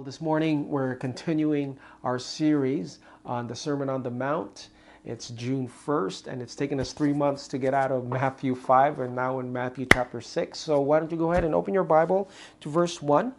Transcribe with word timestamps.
Well, 0.00 0.06
this 0.06 0.22
morning 0.22 0.66
we're 0.70 0.94
continuing 0.94 1.76
our 2.04 2.18
series 2.18 3.00
on 3.26 3.46
the 3.46 3.54
Sermon 3.54 3.90
on 3.90 4.02
the 4.02 4.10
Mount. 4.10 4.70
It's 5.04 5.28
June 5.28 5.68
1st, 5.68 6.26
and 6.26 6.40
it's 6.40 6.54
taken 6.54 6.80
us 6.80 6.94
three 6.94 7.12
months 7.12 7.46
to 7.48 7.58
get 7.58 7.74
out 7.74 7.92
of 7.92 8.08
Matthew 8.08 8.54
5 8.54 9.00
and 9.00 9.14
now 9.14 9.40
in 9.40 9.52
Matthew 9.52 9.86
chapter 9.92 10.22
6. 10.22 10.58
So, 10.58 10.80
why 10.80 11.00
don't 11.00 11.12
you 11.12 11.18
go 11.18 11.32
ahead 11.32 11.44
and 11.44 11.54
open 11.54 11.74
your 11.74 11.84
Bible 11.84 12.30
to 12.62 12.70
verse 12.70 13.02
1? 13.02 13.34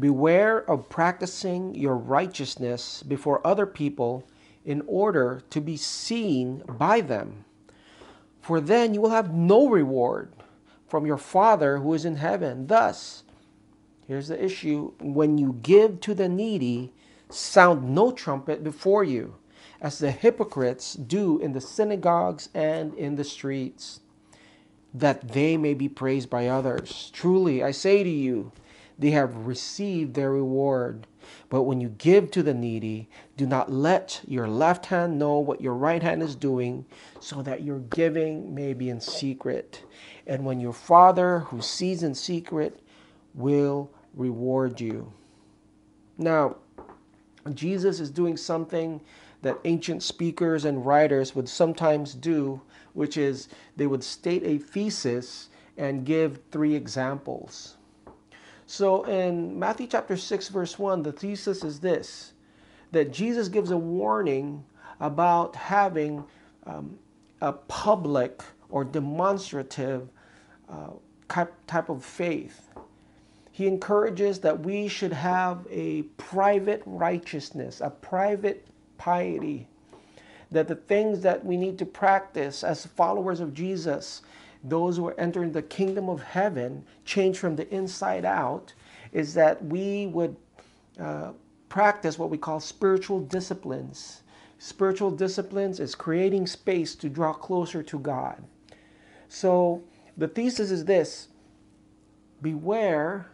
Beware 0.00 0.68
of 0.68 0.88
practicing 0.88 1.72
your 1.72 1.96
righteousness 1.96 3.04
before 3.04 3.46
other 3.46 3.64
people 3.64 4.26
in 4.64 4.82
order 4.88 5.44
to 5.50 5.60
be 5.60 5.76
seen 5.76 6.64
by 6.66 7.00
them. 7.00 7.44
For 8.40 8.60
then 8.60 8.92
you 8.92 9.00
will 9.00 9.10
have 9.10 9.32
no 9.32 9.68
reward 9.68 10.32
from 10.88 11.06
your 11.06 11.16
Father 11.16 11.78
who 11.78 11.94
is 11.94 12.04
in 12.04 12.16
heaven. 12.16 12.66
Thus, 12.66 13.22
Here's 14.06 14.28
the 14.28 14.42
issue 14.42 14.92
when 15.00 15.38
you 15.38 15.58
give 15.62 16.00
to 16.00 16.14
the 16.14 16.28
needy, 16.28 16.92
sound 17.30 17.94
no 17.94 18.10
trumpet 18.10 18.62
before 18.64 19.04
you, 19.04 19.36
as 19.80 19.98
the 19.98 20.10
hypocrites 20.10 20.94
do 20.94 21.38
in 21.38 21.52
the 21.52 21.60
synagogues 21.60 22.48
and 22.54 22.94
in 22.94 23.16
the 23.16 23.24
streets, 23.24 24.00
that 24.92 25.28
they 25.28 25.56
may 25.56 25.74
be 25.74 25.88
praised 25.88 26.28
by 26.28 26.46
others. 26.46 27.10
Truly, 27.12 27.62
I 27.62 27.70
say 27.70 28.02
to 28.02 28.10
you, 28.10 28.52
they 28.98 29.10
have 29.12 29.46
received 29.46 30.14
their 30.14 30.30
reward. 30.30 31.06
But 31.48 31.62
when 31.62 31.80
you 31.80 31.88
give 31.88 32.30
to 32.32 32.42
the 32.42 32.54
needy, 32.54 33.08
do 33.36 33.46
not 33.46 33.70
let 33.70 34.20
your 34.26 34.48
left 34.48 34.86
hand 34.86 35.18
know 35.18 35.38
what 35.38 35.60
your 35.60 35.74
right 35.74 36.02
hand 36.02 36.22
is 36.22 36.34
doing, 36.34 36.84
so 37.20 37.42
that 37.42 37.62
your 37.62 37.78
giving 37.78 38.54
may 38.54 38.74
be 38.74 38.90
in 38.90 39.00
secret. 39.00 39.84
And 40.26 40.44
when 40.44 40.60
your 40.60 40.72
Father, 40.72 41.40
who 41.40 41.62
sees 41.62 42.02
in 42.02 42.14
secret, 42.14 42.81
will 43.34 43.90
reward 44.14 44.80
you. 44.80 45.12
Now, 46.18 46.56
Jesus 47.54 48.00
is 48.00 48.10
doing 48.10 48.36
something 48.36 49.00
that 49.42 49.58
ancient 49.64 50.02
speakers 50.02 50.64
and 50.64 50.86
writers 50.86 51.34
would 51.34 51.48
sometimes 51.48 52.14
do, 52.14 52.60
which 52.92 53.16
is 53.16 53.48
they 53.76 53.86
would 53.86 54.04
state 54.04 54.42
a 54.44 54.58
thesis 54.58 55.48
and 55.76 56.04
give 56.04 56.40
three 56.50 56.74
examples. 56.74 57.76
So 58.66 59.02
in 59.04 59.58
Matthew 59.58 59.88
chapter 59.88 60.16
6, 60.16 60.48
verse 60.48 60.78
1, 60.78 61.02
the 61.02 61.12
thesis 61.12 61.64
is 61.64 61.80
this 61.80 62.32
that 62.92 63.10
Jesus 63.10 63.48
gives 63.48 63.70
a 63.70 63.76
warning 63.76 64.62
about 65.00 65.56
having 65.56 66.22
um, 66.66 66.98
a 67.40 67.52
public 67.52 68.42
or 68.68 68.84
demonstrative 68.84 70.08
uh, 70.68 70.90
type 71.66 71.88
of 71.88 72.04
faith 72.04 72.68
he 73.52 73.66
encourages 73.66 74.40
that 74.40 74.60
we 74.60 74.88
should 74.88 75.12
have 75.12 75.66
a 75.70 76.02
private 76.16 76.82
righteousness, 76.86 77.82
a 77.82 77.90
private 77.90 78.66
piety, 78.96 79.68
that 80.50 80.68
the 80.68 80.74
things 80.74 81.20
that 81.20 81.44
we 81.44 81.58
need 81.58 81.78
to 81.78 81.86
practice 81.86 82.64
as 82.64 82.86
followers 82.86 83.40
of 83.40 83.52
Jesus, 83.52 84.22
those 84.64 84.96
who 84.96 85.06
are 85.06 85.20
entering 85.20 85.52
the 85.52 85.62
kingdom 85.62 86.08
of 86.08 86.22
heaven, 86.22 86.82
change 87.04 87.38
from 87.38 87.54
the 87.54 87.72
inside 87.72 88.24
out, 88.24 88.72
is 89.12 89.34
that 89.34 89.62
we 89.62 90.06
would 90.06 90.34
uh, 90.98 91.32
practice 91.68 92.18
what 92.18 92.30
we 92.30 92.38
call 92.38 92.58
spiritual 92.58 93.20
disciplines. 93.20 94.22
Spiritual 94.58 95.10
disciplines 95.10 95.78
is 95.78 95.94
creating 95.94 96.46
space 96.46 96.94
to 96.94 97.10
draw 97.10 97.34
closer 97.34 97.82
to 97.82 97.98
God. 97.98 98.42
So 99.28 99.82
the 100.16 100.28
thesis 100.28 100.70
is 100.70 100.86
this 100.86 101.28
beware 102.40 103.26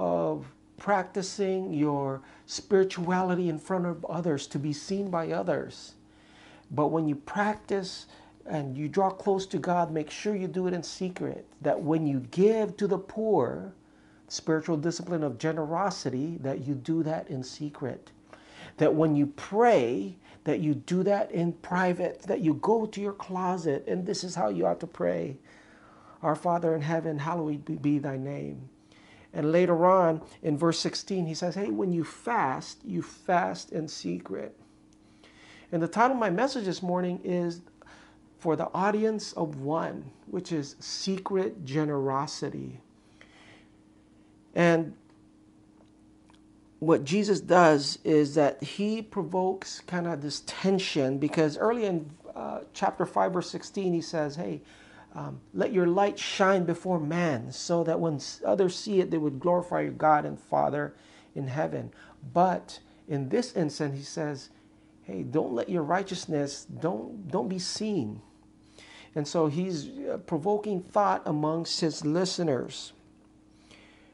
of 0.00 0.46
practicing 0.78 1.74
your 1.74 2.22
spirituality 2.46 3.50
in 3.50 3.58
front 3.58 3.84
of 3.84 4.02
others 4.06 4.46
to 4.46 4.58
be 4.58 4.72
seen 4.72 5.10
by 5.10 5.30
others. 5.30 5.92
But 6.70 6.86
when 6.86 7.06
you 7.06 7.16
practice 7.16 8.06
and 8.46 8.74
you 8.78 8.88
draw 8.88 9.10
close 9.10 9.44
to 9.48 9.58
God, 9.58 9.92
make 9.92 10.10
sure 10.10 10.34
you 10.34 10.48
do 10.48 10.66
it 10.66 10.72
in 10.72 10.82
secret. 10.82 11.46
That 11.60 11.82
when 11.82 12.06
you 12.06 12.20
give 12.30 12.78
to 12.78 12.86
the 12.86 12.96
poor, 12.96 13.74
spiritual 14.28 14.78
discipline 14.78 15.22
of 15.22 15.36
generosity, 15.36 16.38
that 16.40 16.66
you 16.66 16.74
do 16.74 17.02
that 17.02 17.28
in 17.28 17.42
secret. 17.42 18.10
That 18.78 18.94
when 18.94 19.14
you 19.14 19.26
pray, 19.26 20.16
that 20.44 20.60
you 20.60 20.74
do 20.74 21.02
that 21.02 21.30
in 21.30 21.52
private, 21.52 22.22
that 22.22 22.40
you 22.40 22.54
go 22.54 22.86
to 22.86 23.00
your 23.02 23.12
closet, 23.12 23.84
and 23.86 24.06
this 24.06 24.24
is 24.24 24.34
how 24.34 24.48
you 24.48 24.66
ought 24.66 24.80
to 24.80 24.86
pray. 24.86 25.36
Our 26.22 26.36
Father 26.36 26.74
in 26.74 26.80
heaven, 26.80 27.18
hallowed 27.18 27.82
be 27.82 27.98
thy 27.98 28.16
name. 28.16 28.70
And 29.32 29.52
later 29.52 29.86
on 29.86 30.22
in 30.42 30.58
verse 30.58 30.78
16, 30.80 31.26
he 31.26 31.34
says, 31.34 31.54
Hey, 31.54 31.70
when 31.70 31.92
you 31.92 32.04
fast, 32.04 32.78
you 32.84 33.02
fast 33.02 33.72
in 33.72 33.86
secret. 33.86 34.56
And 35.72 35.82
the 35.82 35.88
title 35.88 36.12
of 36.12 36.20
my 36.20 36.30
message 36.30 36.64
this 36.64 36.82
morning 36.82 37.20
is 37.22 37.60
For 38.38 38.56
the 38.56 38.68
Audience 38.74 39.32
of 39.34 39.60
One, 39.60 40.10
which 40.26 40.50
is 40.50 40.74
Secret 40.80 41.64
Generosity. 41.64 42.80
And 44.54 44.94
what 46.80 47.04
Jesus 47.04 47.40
does 47.40 47.98
is 48.02 48.34
that 48.34 48.62
he 48.62 49.00
provokes 49.00 49.80
kind 49.80 50.06
of 50.06 50.22
this 50.22 50.42
tension 50.46 51.18
because 51.18 51.56
early 51.56 51.84
in 51.84 52.10
uh, 52.34 52.60
chapter 52.72 53.06
5, 53.06 53.32
verse 53.32 53.50
16, 53.50 53.92
he 53.92 54.00
says, 54.00 54.34
Hey, 54.34 54.62
um, 55.14 55.40
let 55.52 55.72
your 55.72 55.86
light 55.86 56.18
shine 56.18 56.64
before 56.64 57.00
man 57.00 57.50
so 57.52 57.82
that 57.84 57.98
when 57.98 58.20
others 58.44 58.76
see 58.76 59.00
it, 59.00 59.10
they 59.10 59.18
would 59.18 59.40
glorify 59.40 59.82
your 59.82 59.92
God 59.92 60.24
and 60.24 60.38
Father 60.38 60.94
in 61.34 61.48
heaven. 61.48 61.92
But 62.32 62.78
in 63.08 63.28
this 63.28 63.56
instance, 63.56 63.96
he 63.96 64.04
says, 64.04 64.50
hey, 65.02 65.22
don't 65.22 65.52
let 65.52 65.68
your 65.68 65.82
righteousness, 65.82 66.64
don't, 66.64 67.28
don't 67.28 67.48
be 67.48 67.58
seen. 67.58 68.20
And 69.14 69.26
so 69.26 69.48
he's 69.48 69.88
uh, 69.88 70.18
provoking 70.18 70.82
thought 70.82 71.22
amongst 71.26 71.80
his 71.80 72.04
listeners. 72.04 72.92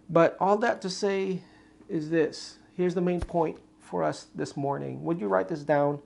But 0.08 0.36
all 0.40 0.56
that 0.58 0.80
to 0.82 0.90
say 0.90 1.42
is 1.88 2.08
this. 2.08 2.58
Here's 2.74 2.94
the 2.94 3.02
main 3.02 3.20
point 3.20 3.58
for 3.80 4.02
us 4.02 4.28
this 4.34 4.56
morning. 4.56 5.04
Would 5.04 5.20
you 5.20 5.28
write 5.28 5.48
this 5.48 5.62
down? 5.62 6.00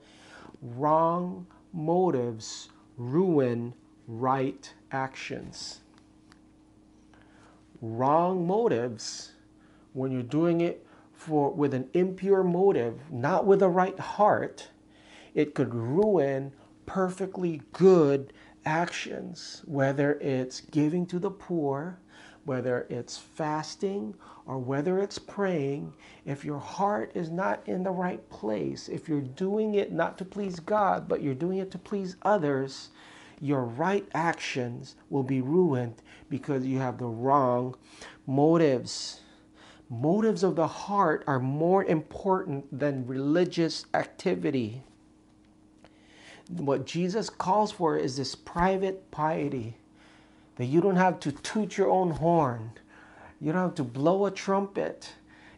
Wrong 0.61 1.47
motives 1.71 2.69
ruin 2.97 3.73
right 4.07 4.73
actions. 4.91 5.81
Wrong 7.81 8.45
motives, 8.45 9.31
when 9.93 10.11
you're 10.11 10.23
doing 10.23 10.61
it 10.61 10.85
for 11.13 11.51
with 11.51 11.73
an 11.73 11.89
impure 11.93 12.43
motive, 12.43 12.99
not 13.11 13.45
with 13.45 13.61
a 13.61 13.69
right 13.69 13.99
heart, 13.99 14.69
it 15.33 15.55
could 15.55 15.73
ruin 15.73 16.51
perfectly 16.85 17.61
good 17.73 18.33
actions, 18.65 19.61
whether 19.65 20.13
it's 20.19 20.61
giving 20.61 21.05
to 21.07 21.19
the 21.19 21.31
poor, 21.31 21.97
whether 22.45 22.85
it's 22.89 23.17
fasting, 23.17 24.15
or 24.45 24.57
whether 24.57 24.99
it's 24.99 25.19
praying, 25.19 25.93
if 26.25 26.43
your 26.43 26.59
heart 26.59 27.11
is 27.15 27.29
not 27.29 27.61
in 27.67 27.83
the 27.83 27.91
right 27.91 28.27
place, 28.29 28.89
if 28.89 29.07
you're 29.07 29.21
doing 29.21 29.75
it 29.75 29.91
not 29.91 30.17
to 30.17 30.25
please 30.25 30.59
God, 30.59 31.07
but 31.07 31.21
you're 31.21 31.33
doing 31.35 31.59
it 31.59 31.71
to 31.71 31.77
please 31.77 32.15
others, 32.23 32.89
your 33.41 33.63
right 33.63 34.07
actions 34.13 34.95
will 35.09 35.23
be 35.23 35.41
ruined 35.41 35.95
because 36.29 36.65
you 36.65 36.77
have 36.77 36.99
the 36.99 37.05
wrong 37.05 37.75
motives. 38.27 39.21
Motives 39.89 40.43
of 40.43 40.55
the 40.55 40.67
heart 40.67 41.23
are 41.27 41.39
more 41.39 41.83
important 41.83 42.79
than 42.79 43.05
religious 43.07 43.85
activity. 43.93 44.83
What 46.49 46.85
Jesus 46.85 47.29
calls 47.29 47.71
for 47.71 47.97
is 47.97 48.15
this 48.15 48.35
private 48.35 49.09
piety 49.11 49.75
that 50.57 50.65
you 50.65 50.79
don't 50.79 50.95
have 50.95 51.19
to 51.21 51.31
toot 51.31 51.77
your 51.77 51.89
own 51.89 52.11
horn, 52.11 52.71
you 53.39 53.51
don't 53.51 53.61
have 53.61 53.75
to 53.75 53.83
blow 53.83 54.27
a 54.27 54.31
trumpet. 54.31 55.13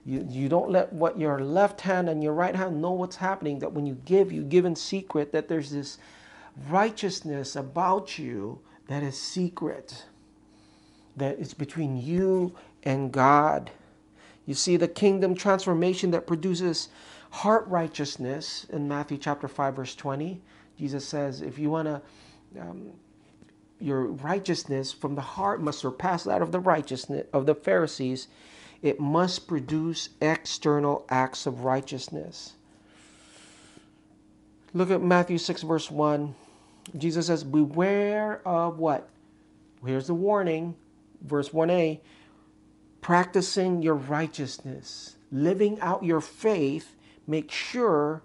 You, 0.06 0.26
you 0.30 0.50
don't 0.50 0.70
let 0.70 0.92
what 0.92 1.18
your 1.18 1.40
left 1.40 1.80
hand 1.80 2.10
and 2.10 2.22
your 2.22 2.34
right 2.34 2.56
hand 2.56 2.82
know 2.82 2.92
what's 2.92 3.16
happening. 3.16 3.60
That 3.60 3.72
when 3.72 3.86
you 3.86 3.98
give, 4.04 4.34
you 4.34 4.44
give 4.44 4.66
in 4.66 4.76
secret. 4.76 5.32
That 5.32 5.48
there's 5.48 5.72
this 5.72 5.98
righteousness 6.70 7.56
about 7.56 8.18
you 8.18 8.60
that 8.88 9.04
is 9.04 9.18
secret, 9.20 10.06
that 11.16 11.40
is 11.40 11.54
between 11.54 11.98
you 11.98 12.56
and 12.84 13.12
God. 13.12 13.72
You 14.46 14.54
see 14.54 14.78
the 14.78 14.88
kingdom 14.88 15.36
transformation 15.36 16.12
that 16.12 16.28
produces 16.28 16.90
heart 17.30 17.68
righteousness 17.68 18.66
in 18.70 18.88
Matthew 18.88 19.18
chapter 19.18 19.48
5 19.48 19.76
verse 19.76 19.96
20. 19.96 20.42
Jesus 20.78 21.08
says 21.08 21.42
if 21.42 21.58
you 21.58 21.70
want 21.70 21.88
to 21.88 22.02
um, 22.60 22.92
your 23.80 24.06
righteousness 24.06 24.94
from 24.94 25.16
the 25.16 25.22
heart 25.22 25.62
must 25.62 25.80
surpass 25.80 26.24
that 26.24 26.42
of 26.42 26.52
the 26.52 26.60
righteousness 26.60 27.28
of 27.34 27.46
the 27.46 27.56
Pharisees. 27.56 28.28
It 28.82 29.00
must 29.00 29.48
produce 29.48 30.10
external 30.22 31.06
acts 31.10 31.46
of 31.46 31.64
righteousness. 31.64 32.54
Look 34.74 34.90
at 34.90 35.02
Matthew 35.02 35.38
6 35.38 35.62
verse 35.64 35.92
1. 35.92 36.36
Jesus 36.98 37.28
says, 37.28 37.44
Beware 37.44 38.42
of 38.46 38.80
what? 38.80 39.10
Here's 39.86 40.08
the 40.08 40.14
warning, 40.14 40.76
verse 41.22 41.50
1a 41.50 42.00
practicing 43.04 43.82
your 43.84 43.94
righteousness, 43.94 45.18
living 45.32 45.80
out 45.82 46.04
your 46.04 46.22
faith, 46.22 46.96
make 47.28 47.52
sure 47.52 48.24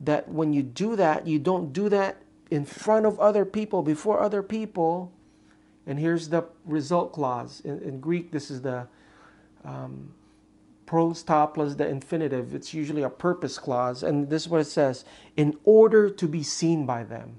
that 0.00 0.28
when 0.28 0.52
you 0.52 0.62
do 0.62 0.96
that, 0.96 1.26
you 1.26 1.38
don't 1.38 1.72
do 1.72 1.88
that 1.88 2.16
in 2.50 2.64
front 2.64 3.06
of 3.06 3.18
other 3.20 3.44
people, 3.44 3.82
before 3.82 4.20
other 4.20 4.42
people. 4.42 5.12
And 5.86 5.98
here's 5.98 6.28
the 6.28 6.44
result 6.66 7.12
clause. 7.12 7.62
In, 7.64 7.80
in 7.80 8.00
Greek, 8.00 8.32
this 8.32 8.50
is 8.50 8.60
the 8.62 8.88
um, 9.64 10.12
pros 10.90 11.22
to 11.22 11.48
plus 11.54 11.76
the 11.76 11.86
infinitive. 11.86 12.52
It's 12.52 12.74
usually 12.74 13.02
a 13.02 13.08
purpose 13.08 13.58
clause. 13.58 14.02
And 14.02 14.28
this 14.28 14.42
is 14.42 14.48
what 14.48 14.60
it 14.60 14.64
says 14.64 15.04
in 15.36 15.56
order 15.62 16.10
to 16.10 16.26
be 16.26 16.42
seen 16.42 16.84
by 16.84 17.04
them. 17.04 17.38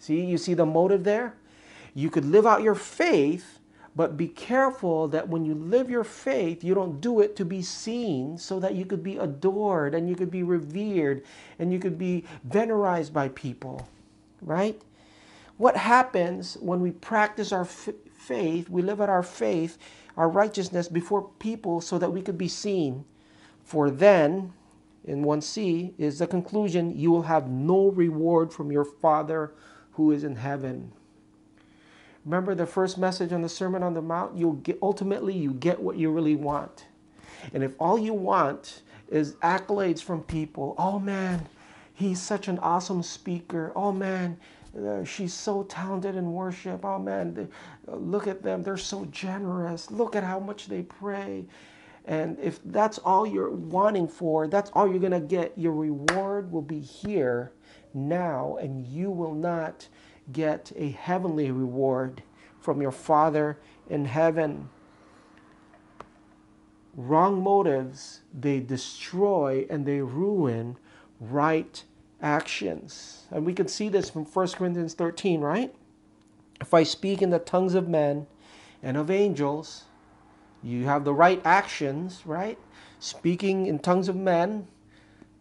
See, 0.00 0.24
you 0.24 0.36
see 0.36 0.54
the 0.54 0.66
motive 0.66 1.04
there? 1.04 1.36
You 1.94 2.10
could 2.10 2.24
live 2.24 2.44
out 2.44 2.64
your 2.64 2.74
faith, 2.74 3.60
but 3.94 4.16
be 4.16 4.26
careful 4.26 5.06
that 5.06 5.28
when 5.28 5.44
you 5.44 5.54
live 5.54 5.88
your 5.88 6.02
faith, 6.02 6.64
you 6.64 6.74
don't 6.74 7.00
do 7.00 7.20
it 7.20 7.36
to 7.36 7.44
be 7.44 7.62
seen 7.62 8.36
so 8.38 8.58
that 8.58 8.74
you 8.74 8.86
could 8.86 9.04
be 9.04 9.18
adored 9.18 9.94
and 9.94 10.08
you 10.08 10.16
could 10.16 10.32
be 10.32 10.42
revered 10.42 11.22
and 11.60 11.72
you 11.72 11.78
could 11.78 11.96
be 11.96 12.24
venerated 12.42 13.14
by 13.14 13.28
people, 13.28 13.86
right? 14.40 14.82
What 15.58 15.76
happens 15.76 16.56
when 16.60 16.80
we 16.80 16.90
practice 16.90 17.52
our 17.52 17.62
f- 17.62 17.90
faith, 18.14 18.68
we 18.68 18.82
live 18.82 19.00
out 19.00 19.08
our 19.08 19.22
faith, 19.22 19.78
our 20.16 20.28
righteousness 20.28 20.88
before 20.88 21.30
people 21.38 21.80
so 21.80 21.98
that 21.98 22.10
we 22.12 22.22
could 22.22 22.38
be 22.38 22.48
seen? 22.48 23.04
For 23.64 23.90
then, 23.90 24.52
in 25.04 25.24
1c, 25.24 25.94
is 25.98 26.18
the 26.18 26.26
conclusion 26.26 26.96
you 26.96 27.10
will 27.10 27.22
have 27.22 27.48
no 27.48 27.90
reward 27.90 28.52
from 28.52 28.70
your 28.70 28.84
Father 28.84 29.52
who 29.92 30.10
is 30.10 30.24
in 30.24 30.36
heaven. 30.36 30.92
Remember 32.24 32.54
the 32.54 32.66
first 32.66 32.98
message 32.98 33.32
on 33.32 33.42
the 33.42 33.48
Sermon 33.48 33.82
on 33.82 33.94
the 33.94 34.02
Mount? 34.02 34.36
You'll 34.36 34.52
get 34.52 34.78
ultimately 34.80 35.34
you 35.36 35.52
get 35.52 35.80
what 35.80 35.96
you 35.96 36.10
really 36.10 36.36
want. 36.36 36.86
And 37.52 37.64
if 37.64 37.74
all 37.80 37.98
you 37.98 38.14
want 38.14 38.82
is 39.08 39.34
accolades 39.36 40.02
from 40.02 40.22
people, 40.22 40.76
oh 40.78 41.00
man, 41.00 41.48
he's 41.92 42.22
such 42.22 42.46
an 42.46 42.58
awesome 42.60 43.02
speaker. 43.02 43.72
Oh 43.74 43.90
man, 43.90 44.38
she's 45.04 45.34
so 45.34 45.64
talented 45.64 46.16
in 46.16 46.32
worship. 46.32 46.84
Oh 46.84 46.98
man, 46.98 47.34
they, 47.34 47.46
uh, 47.88 47.96
look 47.96 48.26
at 48.26 48.42
them. 48.42 48.62
They're 48.62 48.76
so 48.76 49.04
generous. 49.06 49.90
Look 49.90 50.16
at 50.16 50.24
how 50.24 50.40
much 50.40 50.66
they 50.66 50.82
pray. 50.82 51.46
And 52.04 52.38
if 52.40 52.60
that's 52.64 52.98
all 52.98 53.26
you're 53.26 53.50
wanting 53.50 54.08
for, 54.08 54.48
that's 54.48 54.70
all 54.74 54.88
you're 54.88 54.98
going 54.98 55.12
to 55.12 55.20
get. 55.20 55.56
Your 55.56 55.72
reward 55.72 56.50
will 56.50 56.62
be 56.62 56.80
here 56.80 57.52
now, 57.94 58.56
and 58.60 58.84
you 58.86 59.10
will 59.10 59.34
not 59.34 59.88
get 60.32 60.72
a 60.76 60.90
heavenly 60.90 61.50
reward 61.50 62.22
from 62.60 62.80
your 62.82 62.90
Father 62.90 63.58
in 63.88 64.04
heaven. 64.04 64.68
Wrong 66.94 67.42
motives, 67.42 68.20
they 68.38 68.60
destroy 68.60 69.66
and 69.70 69.86
they 69.86 70.00
ruin 70.00 70.76
right 71.20 71.84
actions. 72.22 73.26
And 73.30 73.44
we 73.44 73.52
can 73.52 73.68
see 73.68 73.88
this 73.88 74.08
from 74.08 74.24
1 74.24 74.48
Corinthians 74.48 74.94
13, 74.94 75.40
right? 75.40 75.74
If 76.60 76.72
I 76.72 76.84
speak 76.84 77.20
in 77.20 77.30
the 77.30 77.38
tongues 77.38 77.74
of 77.74 77.88
men 77.88 78.26
and 78.82 78.96
of 78.96 79.10
angels, 79.10 79.84
you 80.62 80.84
have 80.84 81.04
the 81.04 81.12
right 81.12 81.40
actions, 81.44 82.22
right? 82.24 82.58
Speaking 83.00 83.66
in 83.66 83.80
tongues 83.80 84.08
of 84.08 84.16
men, 84.16 84.68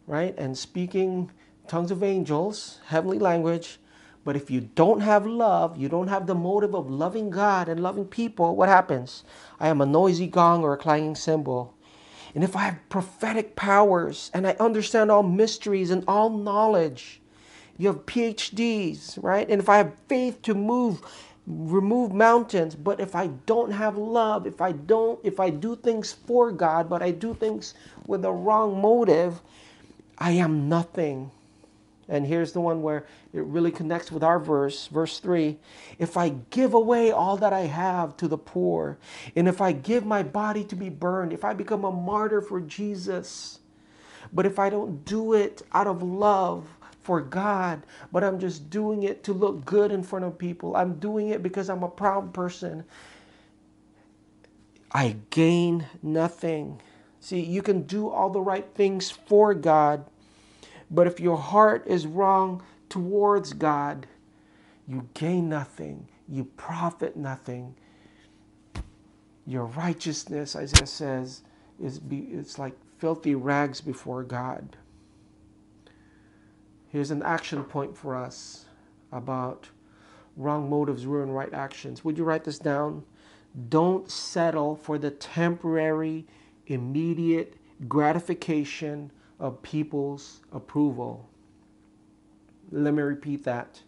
right? 0.08 0.34
And 0.38 0.58
speaking 0.58 1.32
tongues 1.68 1.92
of 1.92 2.04
angels, 2.04 2.80
heavenly 2.88 3.20
language, 3.20 3.80
but 4.24 4.36
if 4.36 4.52
you 4.52 4.62
don't 4.62 5.02
have 5.02 5.26
love, 5.26 5.78
you 5.78 5.90
don't 5.90 6.08
have 6.08 6.28
the 6.28 6.36
motive 6.36 6.76
of 6.76 6.90
loving 6.90 7.30
God 7.30 7.68
and 7.68 7.82
loving 7.82 8.06
people, 8.06 8.56
what 8.56 8.70
happens? 8.70 9.24
I 9.60 9.68
am 9.68 9.82
a 9.82 9.86
noisy 9.86 10.28
gong 10.28 10.64
or 10.64 10.74
a 10.74 10.78
clanging 10.78 11.16
cymbal. 11.16 11.76
And 12.34 12.44
if 12.44 12.56
I 12.56 12.62
have 12.62 12.90
prophetic 12.90 13.56
powers 13.56 14.32
and 14.34 14.48
I 14.48 14.56
understand 14.60 15.12
all 15.12 15.24
mysteries 15.24 15.92
and 15.92 16.04
all 16.08 16.30
knowledge, 16.30 17.22
you 17.78 17.88
have 17.88 18.06
PhDs, 18.06 19.22
right? 19.22 19.50
And 19.50 19.62
if 19.62 19.68
I 19.68 19.78
have 19.78 19.94
faith 20.08 20.42
to 20.44 20.54
move, 20.54 21.02
remove 21.48 22.14
mountains, 22.14 22.76
but 22.76 23.00
if 23.00 23.16
I 23.16 23.28
don't 23.46 23.72
have 23.72 23.98
love, 23.98 24.48
if 24.48 24.62
I 24.62 24.72
don't, 24.72 25.20
if 25.24 25.40
I 25.40 25.50
do 25.50 25.76
things 25.76 26.14
for 26.14 26.52
God, 26.52 26.90
but 26.90 27.02
I 27.02 27.12
do 27.12 27.34
things 27.34 27.74
with 28.08 28.22
the 28.22 28.32
wrong 28.32 28.80
motive, 28.82 29.42
I 30.18 30.32
am 30.32 30.70
nothing. 30.70 31.32
And 32.12 32.28
here's 32.28 32.52
the 32.52 32.60
one 32.60 32.82
where 32.82 33.06
it 33.34 33.42
really 33.46 33.72
connects 33.72 34.12
with 34.12 34.22
our 34.22 34.38
verse, 34.38 34.88
verse 34.88 35.20
3. 35.20 35.58
If 35.98 36.18
I 36.18 36.36
give 36.50 36.74
away 36.74 37.10
all 37.10 37.38
that 37.38 37.54
I 37.54 37.62
have 37.62 38.18
to 38.18 38.28
the 38.28 38.38
poor, 38.38 38.98
and 39.34 39.48
if 39.48 39.62
I 39.62 39.72
give 39.72 40.06
my 40.06 40.22
body 40.22 40.66
to 40.66 40.76
be 40.76 40.90
burned, 40.90 41.32
if 41.32 41.46
I 41.46 41.54
become 41.54 41.86
a 41.86 41.92
martyr 41.92 42.42
for 42.42 42.60
Jesus, 42.60 43.60
but 44.34 44.46
if 44.46 44.60
I 44.60 44.70
don't 44.70 45.06
do 45.06 45.34
it 45.34 45.62
out 45.72 45.88
of 45.88 46.04
love 46.04 46.68
for 47.00 47.22
God, 47.22 47.84
but 48.12 48.26
I'm 48.26 48.40
just 48.40 48.70
doing 48.70 49.04
it 49.04 49.24
to 49.24 49.32
look 49.32 49.64
good 49.64 49.94
in 49.94 50.04
front 50.04 50.26
of 50.26 50.38
people, 50.38 50.76
I'm 50.76 50.96
doing 50.96 51.30
it 51.30 51.42
because 51.42 51.70
I'm 51.70 51.82
a 51.82 51.90
proud 51.90 52.34
person, 52.34 52.84
I 54.92 55.16
gain 55.30 55.88
nothing. 56.04 56.82
See, 57.22 57.40
you 57.40 57.62
can 57.62 57.84
do 57.84 58.10
all 58.10 58.30
the 58.30 58.42
right 58.42 58.68
things 58.76 59.10
for 59.10 59.54
God 59.54 60.04
but 60.92 61.08
if 61.08 61.20
your 61.20 61.38
heart 61.38 61.88
is 61.88 62.06
wrong 62.06 62.62
towards 62.90 63.54
God, 63.54 64.06
you 64.88 65.08
gain 65.14 65.48
nothing, 65.48 66.10
you 66.28 66.44
profit 66.44 67.16
nothing. 67.16 67.76
Your 69.48 69.66
righteousness, 69.66 70.56
Isaiah 70.56 70.86
says, 70.86 71.42
is 71.82 71.98
be, 71.98 72.28
it's 72.32 72.60
like 72.60 72.76
filthy 72.98 73.36
rags 73.36 73.80
before 73.82 74.24
God. 74.24 74.76
Here's 76.90 77.12
an 77.12 77.24
action 77.24 77.64
point 77.64 77.96
for 77.96 78.16
us 78.16 78.66
about 79.14 79.70
wrong 80.36 80.70
motives 80.70 81.06
ruin 81.06 81.32
right 81.32 81.54
actions. 81.54 82.04
Would 82.04 82.18
you 82.18 82.26
write 82.26 82.44
this 82.44 82.60
down? 82.60 83.04
Don't 83.70 84.10
settle 84.12 84.76
for 84.76 84.98
the 84.98 85.12
temporary, 85.12 86.28
immediate 86.68 87.56
gratification 87.88 89.12
of 89.42 89.62
people's 89.64 90.40
approval. 90.54 91.28
Let 92.72 92.94
me 92.94 93.02
repeat 93.02 93.44
that. 93.44 93.82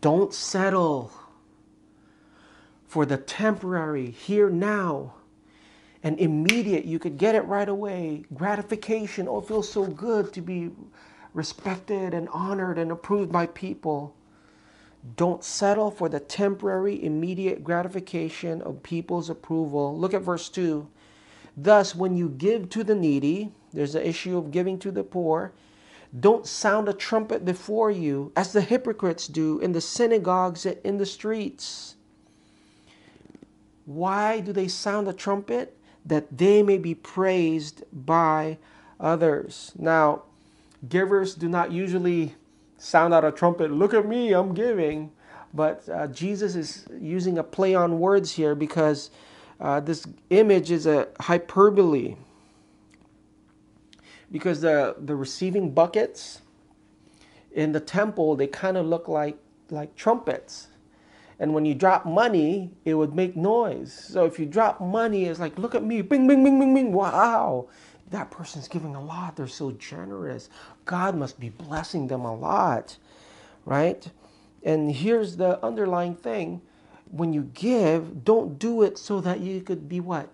Don't 0.00 0.34
settle 0.34 1.12
for 2.86 3.06
the 3.06 3.16
temporary, 3.16 4.10
here 4.10 4.50
now, 4.50 5.14
and 6.02 6.18
immediate. 6.18 6.84
You 6.84 6.98
could 6.98 7.16
get 7.16 7.36
it 7.36 7.42
right 7.42 7.68
away. 7.68 8.24
Gratification. 8.34 9.28
Oh, 9.28 9.38
it 9.38 9.46
feels 9.46 9.70
so 9.70 9.86
good 9.86 10.32
to 10.32 10.40
be 10.40 10.72
respected 11.32 12.12
and 12.12 12.28
honored 12.30 12.76
and 12.76 12.90
approved 12.90 13.30
by 13.30 13.46
people. 13.46 14.14
Don't 15.16 15.44
settle 15.44 15.92
for 15.92 16.08
the 16.08 16.18
temporary, 16.18 17.04
immediate 17.04 17.62
gratification 17.62 18.60
of 18.62 18.82
people's 18.82 19.30
approval. 19.30 19.96
Look 19.96 20.12
at 20.12 20.22
verse 20.22 20.48
2. 20.48 20.88
Thus, 21.56 21.94
when 21.94 22.16
you 22.16 22.28
give 22.28 22.68
to 22.70 22.82
the 22.82 22.94
needy, 22.96 23.52
there's 23.76 23.92
the 23.92 24.08
issue 24.08 24.38
of 24.38 24.50
giving 24.50 24.78
to 24.78 24.90
the 24.90 25.04
poor. 25.04 25.52
Don't 26.18 26.46
sound 26.46 26.88
a 26.88 26.94
trumpet 26.94 27.44
before 27.44 27.90
you, 27.90 28.32
as 28.34 28.54
the 28.54 28.62
hypocrites 28.62 29.26
do 29.28 29.58
in 29.58 29.72
the 29.72 29.82
synagogues 29.82 30.64
and 30.64 30.78
in 30.82 30.96
the 30.96 31.04
streets. 31.04 31.96
Why 33.84 34.40
do 34.40 34.54
they 34.54 34.66
sound 34.66 35.08
a 35.08 35.12
trumpet? 35.12 35.76
That 36.06 36.38
they 36.38 36.62
may 36.62 36.78
be 36.78 36.94
praised 36.94 37.84
by 37.92 38.56
others. 38.98 39.72
Now, 39.76 40.22
givers 40.88 41.34
do 41.34 41.46
not 41.46 41.70
usually 41.70 42.34
sound 42.78 43.12
out 43.12 43.26
a 43.26 43.30
trumpet, 43.30 43.70
look 43.70 43.92
at 43.92 44.06
me, 44.06 44.32
I'm 44.32 44.54
giving. 44.54 45.12
But 45.52 45.86
uh, 45.90 46.06
Jesus 46.06 46.56
is 46.56 46.86
using 46.98 47.36
a 47.36 47.42
play 47.42 47.74
on 47.74 48.00
words 48.00 48.32
here 48.32 48.54
because 48.54 49.10
uh, 49.60 49.80
this 49.80 50.06
image 50.30 50.70
is 50.70 50.86
a 50.86 51.08
hyperbole 51.20 52.16
because 54.32 54.60
the 54.60 54.96
the 54.98 55.16
receiving 55.16 55.72
buckets 55.72 56.42
in 57.52 57.72
the 57.72 57.80
temple 57.80 58.36
they 58.36 58.46
kind 58.46 58.76
of 58.76 58.86
look 58.86 59.08
like 59.08 59.38
like 59.70 59.94
trumpets. 59.96 60.68
And 61.38 61.52
when 61.54 61.66
you 61.66 61.74
drop 61.74 62.06
money 62.06 62.72
it 62.84 62.94
would 62.94 63.14
make 63.14 63.36
noise. 63.36 63.92
So 63.92 64.24
if 64.24 64.38
you 64.38 64.46
drop 64.46 64.80
money 64.80 65.26
it's 65.26 65.40
like 65.40 65.58
look 65.58 65.74
at 65.74 65.84
me 65.84 66.02
bing 66.02 66.26
bing 66.26 66.44
bing 66.44 66.58
bing 66.60 66.74
bing 66.74 66.92
wow. 66.92 67.68
That 68.10 68.30
person's 68.30 68.68
giving 68.68 68.94
a 68.94 69.02
lot. 69.02 69.36
They're 69.36 69.48
so 69.48 69.72
generous. 69.72 70.48
God 70.84 71.16
must 71.16 71.40
be 71.40 71.50
blessing 71.50 72.06
them 72.08 72.24
a 72.24 72.34
lot 72.34 72.96
right? 73.66 74.10
And 74.62 74.92
here's 74.92 75.36
the 75.36 75.62
underlying 75.64 76.14
thing. 76.16 76.62
When 77.10 77.32
you 77.32 77.50
give 77.54 78.24
don't 78.24 78.58
do 78.58 78.82
it 78.82 78.98
so 78.98 79.20
that 79.20 79.40
you 79.40 79.60
could 79.60 79.88
be 79.88 80.00
what? 80.00 80.30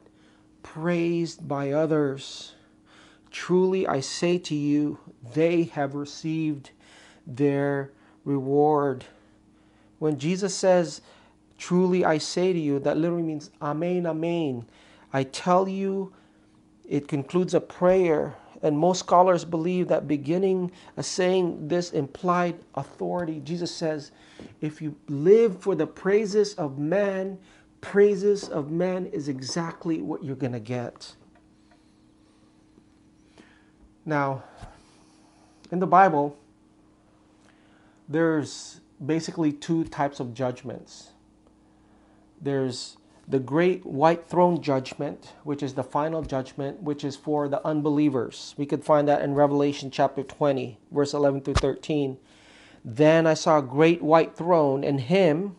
Praised 0.62 1.48
by 1.48 1.72
others 1.72 2.54
Truly 3.32 3.86
I 3.86 4.00
say 4.00 4.38
to 4.38 4.54
you, 4.54 4.98
they 5.34 5.64
have 5.64 5.94
received 5.94 6.70
their 7.26 7.90
reward. 8.24 9.06
When 9.98 10.18
Jesus 10.18 10.54
says, 10.54 11.00
Truly 11.58 12.04
I 12.04 12.18
say 12.18 12.52
to 12.52 12.58
you, 12.58 12.78
that 12.80 12.96
literally 12.98 13.22
means 13.22 13.50
Amen, 13.60 14.06
Amen. 14.06 14.66
I 15.12 15.24
tell 15.24 15.68
you, 15.68 16.12
it 16.88 17.08
concludes 17.08 17.54
a 17.54 17.60
prayer. 17.60 18.34
And 18.62 18.78
most 18.78 19.00
scholars 19.00 19.44
believe 19.44 19.88
that 19.88 20.06
beginning 20.06 20.70
of 20.96 21.04
saying 21.04 21.66
this 21.68 21.90
implied 21.90 22.60
authority. 22.74 23.40
Jesus 23.40 23.74
says, 23.74 24.12
if 24.60 24.80
you 24.80 24.94
live 25.08 25.60
for 25.60 25.74
the 25.74 25.86
praises 25.86 26.54
of 26.54 26.78
man, 26.78 27.38
praises 27.80 28.48
of 28.48 28.70
man 28.70 29.06
is 29.06 29.28
exactly 29.28 30.00
what 30.00 30.22
you're 30.22 30.36
going 30.36 30.52
to 30.52 30.60
get. 30.60 31.14
Now, 34.04 34.44
in 35.70 35.78
the 35.78 35.86
Bible, 35.86 36.36
there's 38.08 38.80
basically 39.04 39.52
two 39.52 39.84
types 39.84 40.20
of 40.20 40.34
judgments. 40.34 41.10
There's 42.40 42.96
the 43.28 43.38
great 43.38 43.86
white 43.86 44.28
throne 44.28 44.60
judgment, 44.60 45.32
which 45.44 45.62
is 45.62 45.74
the 45.74 45.84
final 45.84 46.22
judgment, 46.22 46.82
which 46.82 47.04
is 47.04 47.16
for 47.16 47.48
the 47.48 47.64
unbelievers. 47.66 48.54
We 48.58 48.66
could 48.66 48.84
find 48.84 49.08
that 49.08 49.22
in 49.22 49.34
Revelation 49.34 49.90
chapter 49.90 50.22
20, 50.22 50.78
verse 50.90 51.14
11 51.14 51.42
through 51.42 51.54
13. 51.54 52.18
Then 52.84 53.26
I 53.26 53.34
saw 53.34 53.58
a 53.58 53.62
great 53.62 54.02
white 54.02 54.36
throne, 54.36 54.82
and 54.82 55.00
him, 55.00 55.56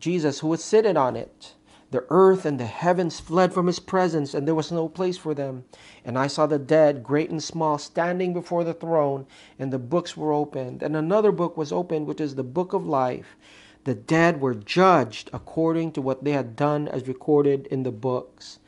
Jesus, 0.00 0.40
who 0.40 0.48
was 0.48 0.62
seated 0.62 0.96
on 0.96 1.14
it. 1.16 1.54
The 1.92 2.04
earth 2.10 2.44
and 2.44 2.58
the 2.58 2.66
heavens 2.66 3.20
fled 3.20 3.54
from 3.54 3.68
his 3.68 3.78
presence, 3.78 4.34
and 4.34 4.46
there 4.46 4.56
was 4.56 4.72
no 4.72 4.88
place 4.88 5.16
for 5.16 5.34
them. 5.34 5.64
And 6.04 6.18
I 6.18 6.26
saw 6.26 6.46
the 6.46 6.58
dead, 6.58 7.04
great 7.04 7.30
and 7.30 7.42
small, 7.42 7.78
standing 7.78 8.32
before 8.32 8.64
the 8.64 8.74
throne, 8.74 9.26
and 9.58 9.72
the 9.72 9.78
books 9.78 10.16
were 10.16 10.32
opened. 10.32 10.82
And 10.82 10.96
another 10.96 11.30
book 11.30 11.56
was 11.56 11.70
opened, 11.70 12.06
which 12.06 12.20
is 12.20 12.34
the 12.34 12.42
book 12.42 12.72
of 12.72 12.86
life. 12.86 13.36
The 13.84 13.94
dead 13.94 14.40
were 14.40 14.54
judged 14.54 15.30
according 15.32 15.92
to 15.92 16.02
what 16.02 16.24
they 16.24 16.32
had 16.32 16.56
done 16.56 16.88
as 16.88 17.06
recorded 17.06 17.68
in 17.68 17.84
the 17.84 17.92
books. 17.92 18.58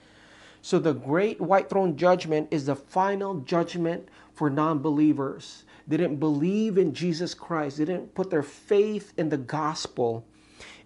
So 0.63 0.79
the 0.79 0.95
great 0.95 1.41
white 1.41 1.69
throne 1.69 1.97
judgment 1.97 2.49
is 2.53 2.67
the 2.67 2.77
final 2.77 3.41
judgment 3.41 4.09
for 4.33 4.49
non 4.49 4.79
believers. 4.79 5.65
They 5.89 5.97
didn't 5.97 6.21
believe 6.21 6.79
in 6.79 6.95
Jesus 6.95 7.35
Christ, 7.35 7.79
they 7.79 7.85
didn't 7.85 8.15
put 8.15 8.31
their 8.31 8.45
faith 8.45 9.13
in 9.17 9.31
the 9.31 9.39
gospel. 9.39 10.25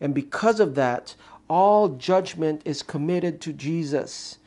And 0.00 0.14
because 0.14 0.60
of 0.60 0.74
that, 0.76 1.14
all 1.49 1.88
judgment 1.90 2.62
is 2.64 2.82
committed 2.82 3.40
to 3.42 3.52
Jesus. 3.52 4.38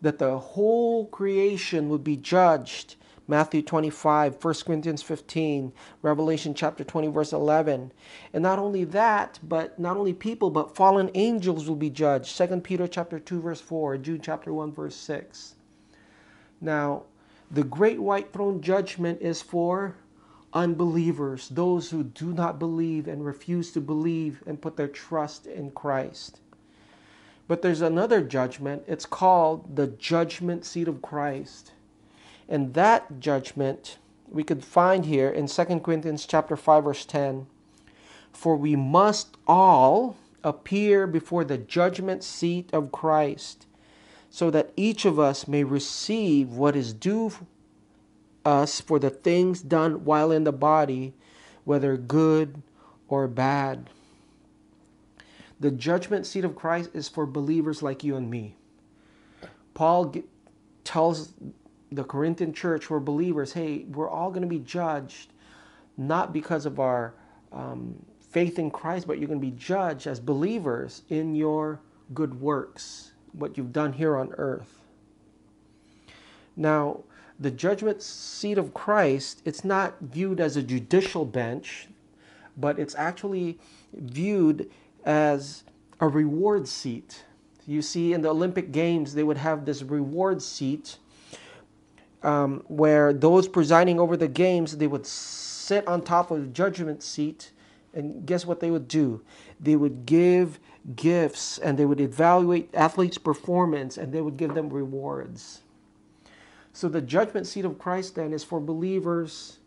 That 0.00 0.18
the 0.18 0.38
whole 0.38 1.06
creation 1.06 1.88
would 1.88 2.02
be 2.02 2.16
judged 2.16 2.96
Matthew 3.28 3.62
25, 3.62 4.42
1 4.44 4.54
Corinthians 4.66 5.00
15, 5.02 5.72
Revelation 6.02 6.54
chapter 6.54 6.82
20, 6.82 7.08
verse 7.08 7.32
11. 7.32 7.92
And 8.32 8.42
not 8.42 8.58
only 8.58 8.84
that, 8.84 9.38
but 9.42 9.78
not 9.78 9.96
only 9.96 10.12
people, 10.12 10.50
but 10.50 10.74
fallen 10.74 11.10
angels 11.14 11.68
will 11.68 11.76
be 11.76 11.90
judged. 11.90 12.36
2 12.36 12.60
Peter 12.60 12.88
chapter 12.88 13.18
2, 13.20 13.40
verse 13.40 13.60
4, 13.60 13.96
Jude 13.98 14.22
chapter 14.22 14.52
1, 14.52 14.72
verse 14.72 14.96
6. 14.96 15.54
Now, 16.60 17.04
the 17.50 17.64
great 17.64 18.00
white 18.00 18.32
throne 18.32 18.60
judgment 18.60 19.22
is 19.22 19.40
for 19.40 19.94
unbelievers, 20.52 21.48
those 21.48 21.90
who 21.90 22.02
do 22.02 22.32
not 22.32 22.58
believe 22.58 23.08
and 23.08 23.24
refuse 23.24 23.72
to 23.72 23.80
believe 23.80 24.42
and 24.46 24.60
put 24.60 24.76
their 24.76 24.88
trust 24.88 25.46
in 25.46 25.70
Christ. 25.70 26.40
But 27.48 27.62
there's 27.62 27.80
another 27.80 28.22
judgment. 28.22 28.84
It's 28.86 29.06
called 29.06 29.76
the 29.76 29.86
judgment 29.86 30.64
seat 30.64 30.88
of 30.88 31.02
Christ. 31.02 31.72
And 32.48 32.74
that 32.74 33.20
judgment 33.20 33.98
we 34.28 34.42
could 34.42 34.64
find 34.64 35.06
here 35.06 35.28
in 35.28 35.46
2 35.46 35.64
Corinthians 35.80 36.26
chapter 36.26 36.56
5 36.56 36.84
verse 36.84 37.04
10. 37.04 37.46
For 38.32 38.56
we 38.56 38.76
must 38.76 39.36
all 39.46 40.16
appear 40.42 41.06
before 41.06 41.44
the 41.44 41.58
judgment 41.58 42.24
seat 42.24 42.70
of 42.72 42.90
Christ, 42.90 43.66
so 44.30 44.50
that 44.50 44.72
each 44.76 45.04
of 45.04 45.18
us 45.20 45.46
may 45.46 45.64
receive 45.64 46.48
what 46.48 46.74
is 46.74 46.92
due 46.92 47.30
us 48.44 48.80
for 48.80 48.98
the 48.98 49.10
things 49.10 49.62
done 49.62 50.04
while 50.04 50.30
in 50.30 50.44
the 50.44 50.52
body, 50.52 51.14
whether 51.64 51.96
good 51.96 52.62
or 53.08 53.28
bad. 53.28 53.90
The 55.60 55.70
judgment 55.70 56.26
seat 56.26 56.44
of 56.44 56.56
Christ 56.56 56.90
is 56.92 57.08
for 57.08 57.24
believers 57.24 57.82
like 57.82 58.02
you 58.02 58.16
and 58.16 58.28
me. 58.30 58.56
Paul 59.74 60.14
tells 60.84 61.32
the 61.90 62.04
Corinthian 62.04 62.52
church 62.52 62.90
were 62.90 63.00
believers, 63.00 63.52
hey, 63.52 63.84
we're 63.88 64.08
all 64.08 64.30
going 64.30 64.42
to 64.42 64.48
be 64.48 64.58
judged 64.58 65.32
not 65.96 66.32
because 66.32 66.66
of 66.66 66.80
our 66.80 67.14
um, 67.52 67.94
faith 68.30 68.58
in 68.58 68.70
Christ, 68.70 69.06
but 69.06 69.18
you're 69.18 69.28
going 69.28 69.40
to 69.40 69.46
be 69.46 69.56
judged 69.56 70.06
as 70.06 70.18
believers 70.18 71.02
in 71.08 71.34
your 71.34 71.80
good 72.14 72.40
works, 72.40 73.12
what 73.32 73.56
you've 73.56 73.72
done 73.72 73.92
here 73.92 74.16
on 74.16 74.32
earth. 74.38 74.80
Now, 76.56 77.04
the 77.38 77.50
judgment 77.50 78.02
seat 78.02 78.58
of 78.58 78.74
Christ, 78.74 79.42
it's 79.44 79.64
not 79.64 79.94
viewed 80.00 80.40
as 80.40 80.56
a 80.56 80.62
judicial 80.62 81.24
bench, 81.24 81.88
but 82.56 82.78
it's 82.78 82.94
actually 82.94 83.58
viewed 83.94 84.70
as 85.04 85.64
a 86.00 86.08
reward 86.08 86.68
seat. 86.68 87.24
You 87.66 87.82
see, 87.82 88.12
in 88.12 88.22
the 88.22 88.28
Olympic 88.28 88.72
Games, 88.72 89.14
they 89.14 89.22
would 89.22 89.38
have 89.38 89.64
this 89.64 89.82
reward 89.82 90.42
seat 90.42 90.98
um, 92.22 92.62
where 92.68 93.12
those 93.12 93.48
presiding 93.48 93.98
over 93.98 94.16
the 94.16 94.28
games 94.28 94.76
they 94.76 94.86
would 94.86 95.06
sit 95.06 95.86
on 95.86 96.02
top 96.02 96.30
of 96.30 96.40
the 96.40 96.46
judgment 96.46 97.02
seat 97.02 97.50
and 97.94 98.24
guess 98.24 98.46
what 98.46 98.60
they 98.60 98.70
would 98.70 98.88
do 98.88 99.20
they 99.60 99.76
would 99.76 100.06
give 100.06 100.58
gifts 100.96 101.58
and 101.58 101.78
they 101.78 101.84
would 101.84 102.00
evaluate 102.00 102.70
athletes 102.74 103.18
performance 103.18 103.96
and 103.96 104.12
they 104.12 104.20
would 104.20 104.36
give 104.36 104.54
them 104.54 104.70
rewards 104.70 105.60
so 106.72 106.88
the 106.88 107.00
judgment 107.00 107.46
seat 107.46 107.64
of 107.64 107.78
christ 107.78 108.14
then 108.14 108.32
is 108.32 108.44
for 108.44 108.60
believers 108.60 109.58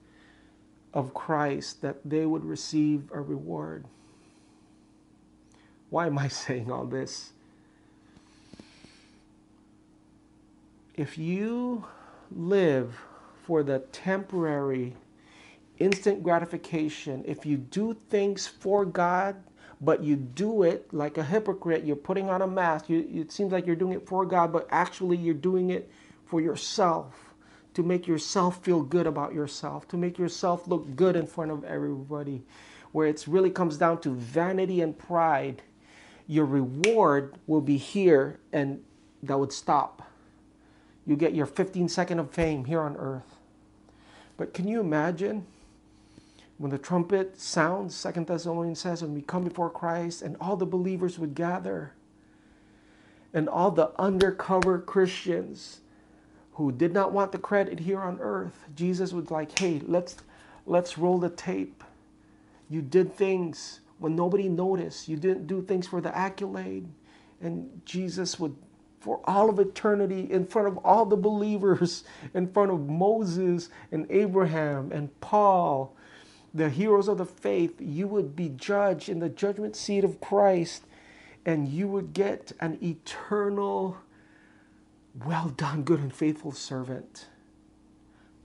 of 0.96 1.14
christ 1.14 1.82
that 1.82 1.98
they 2.06 2.26
would 2.26 2.46
receive 2.46 3.12
a 3.14 3.20
reward. 3.20 3.86
Why 5.90 6.08
am 6.08 6.18
i 6.18 6.28
saying 6.30 6.72
all 6.72 6.86
this? 6.86 7.34
If 10.96 11.18
you 11.18 11.84
live 12.32 12.96
for 13.44 13.62
the 13.62 13.80
temporary, 13.92 14.96
instant 15.78 16.24
gratification, 16.24 17.24
if 17.28 17.46
you 17.46 17.58
do 17.58 17.98
things 18.10 18.48
for 18.48 18.86
God, 18.86 19.36
but 19.82 20.02
you 20.02 20.16
do 20.16 20.64
it 20.64 20.92
like 20.94 21.18
a 21.18 21.24
hypocrite, 21.24 21.84
you're 21.84 21.98
putting 21.98 22.30
on 22.30 22.42
a 22.42 22.48
mask, 22.48 22.90
you, 22.90 23.06
it 23.14 23.34
seems 23.34 23.52
like 23.52 23.68
you're 23.68 23.76
doing 23.76 23.92
it 23.92 24.08
for 24.08 24.26
God, 24.26 24.54
but 24.54 24.68
actually 24.72 25.18
you're 25.18 25.34
doing 25.34 25.72
it 25.72 25.92
for 26.26 26.42
yourself, 26.42 27.34
to 27.74 27.84
make 27.84 28.08
yourself 28.08 28.64
feel 28.64 28.82
good 28.82 29.08
about 29.08 29.34
yourself, 29.34 29.88
to 29.90 29.98
make 29.98 30.18
yourself 30.18 30.68
look 30.68 30.96
good 30.96 31.16
in 31.16 31.28
front 31.28 31.52
of 31.52 31.64
everybody, 31.64 32.44
where 32.92 33.08
it 33.08 33.26
really 33.28 33.50
comes 33.50 33.78
down 33.78 34.00
to 34.02 34.12
vanity 34.12 34.82
and 34.82 34.98
pride. 34.98 35.62
Your 36.28 36.46
reward 36.46 37.36
will 37.48 37.62
be 37.62 37.78
here, 37.78 38.40
and 38.52 38.84
that 39.24 39.38
would 39.38 39.52
stop 39.52 40.06
you 41.06 41.16
get 41.16 41.36
your 41.36 41.46
15 41.46 41.88
second 41.88 42.20
of 42.20 42.32
fame 42.32 42.66
here 42.66 42.82
on 42.82 42.98
earth. 42.98 43.38
But 44.38 44.54
can 44.54 44.68
you 44.68 44.80
imagine 44.80 45.46
when 46.58 46.72
the 46.72 46.78
trumpet 46.78 47.40
sounds, 47.40 47.96
Second 47.96 48.28
Thessalonians 48.28 48.80
says, 48.80 49.02
when 49.02 49.14
we 49.14 49.22
come 49.22 49.44
before 49.44 49.70
Christ 49.70 50.22
and 50.22 50.36
all 50.42 50.56
the 50.56 50.66
believers 50.66 51.20
would 51.20 51.36
gather 51.36 51.94
and 53.34 53.48
all 53.48 53.72
the 53.72 53.92
undercover 54.00 54.80
Christians 54.80 55.82
who 56.56 56.72
did 56.72 56.94
not 56.94 57.12
want 57.12 57.32
the 57.32 57.38
credit 57.38 57.80
here 57.80 58.00
on 58.02 58.20
earth, 58.22 58.66
Jesus 58.76 59.14
was 59.14 59.32
like, 59.32 59.58
hey, 59.60 59.82
let's 59.86 60.18
let's 60.66 60.98
roll 60.98 61.20
the 61.20 61.30
tape. 61.30 61.84
You 62.70 62.82
did 62.82 63.16
things 63.16 63.82
when 64.00 64.16
nobody 64.16 64.50
noticed. 64.50 65.08
You 65.08 65.18
didn't 65.18 65.48
do 65.48 65.62
things 65.62 65.88
for 65.88 66.02
the 66.02 66.16
accolade. 66.18 66.88
And 67.42 67.82
Jesus 67.86 68.40
would 68.40 68.56
for 69.00 69.22
all 69.26 69.52
of 69.52 69.60
eternity 69.60 70.28
in 70.32 70.48
front 70.48 70.68
of 70.68 70.78
all 70.80 71.06
the 71.06 71.16
believers, 71.16 72.04
in 72.34 72.52
front 72.52 72.72
of 72.72 72.90
Moses 72.90 73.70
and 73.92 74.08
Abraham 74.10 74.92
and 74.92 75.20
Paul, 75.22 75.96
the 76.56 76.70
heroes 76.70 77.08
of 77.08 77.20
the 77.20 77.26
faith, 77.26 77.76
you 77.80 78.08
would 78.08 78.36
be 78.36 78.50
judged 78.50 79.10
in 79.10 79.20
the 79.20 79.30
judgment 79.30 79.76
seat 79.76 80.04
of 80.04 80.20
Christ 80.22 80.84
and 81.46 81.68
you 81.70 81.88
would 81.88 82.14
get 82.14 82.52
an 82.60 82.80
eternal, 82.82 83.98
well 85.24 85.50
done, 85.50 85.84
good 85.84 86.00
and 86.00 86.14
faithful 86.14 86.52
servant. 86.52 87.28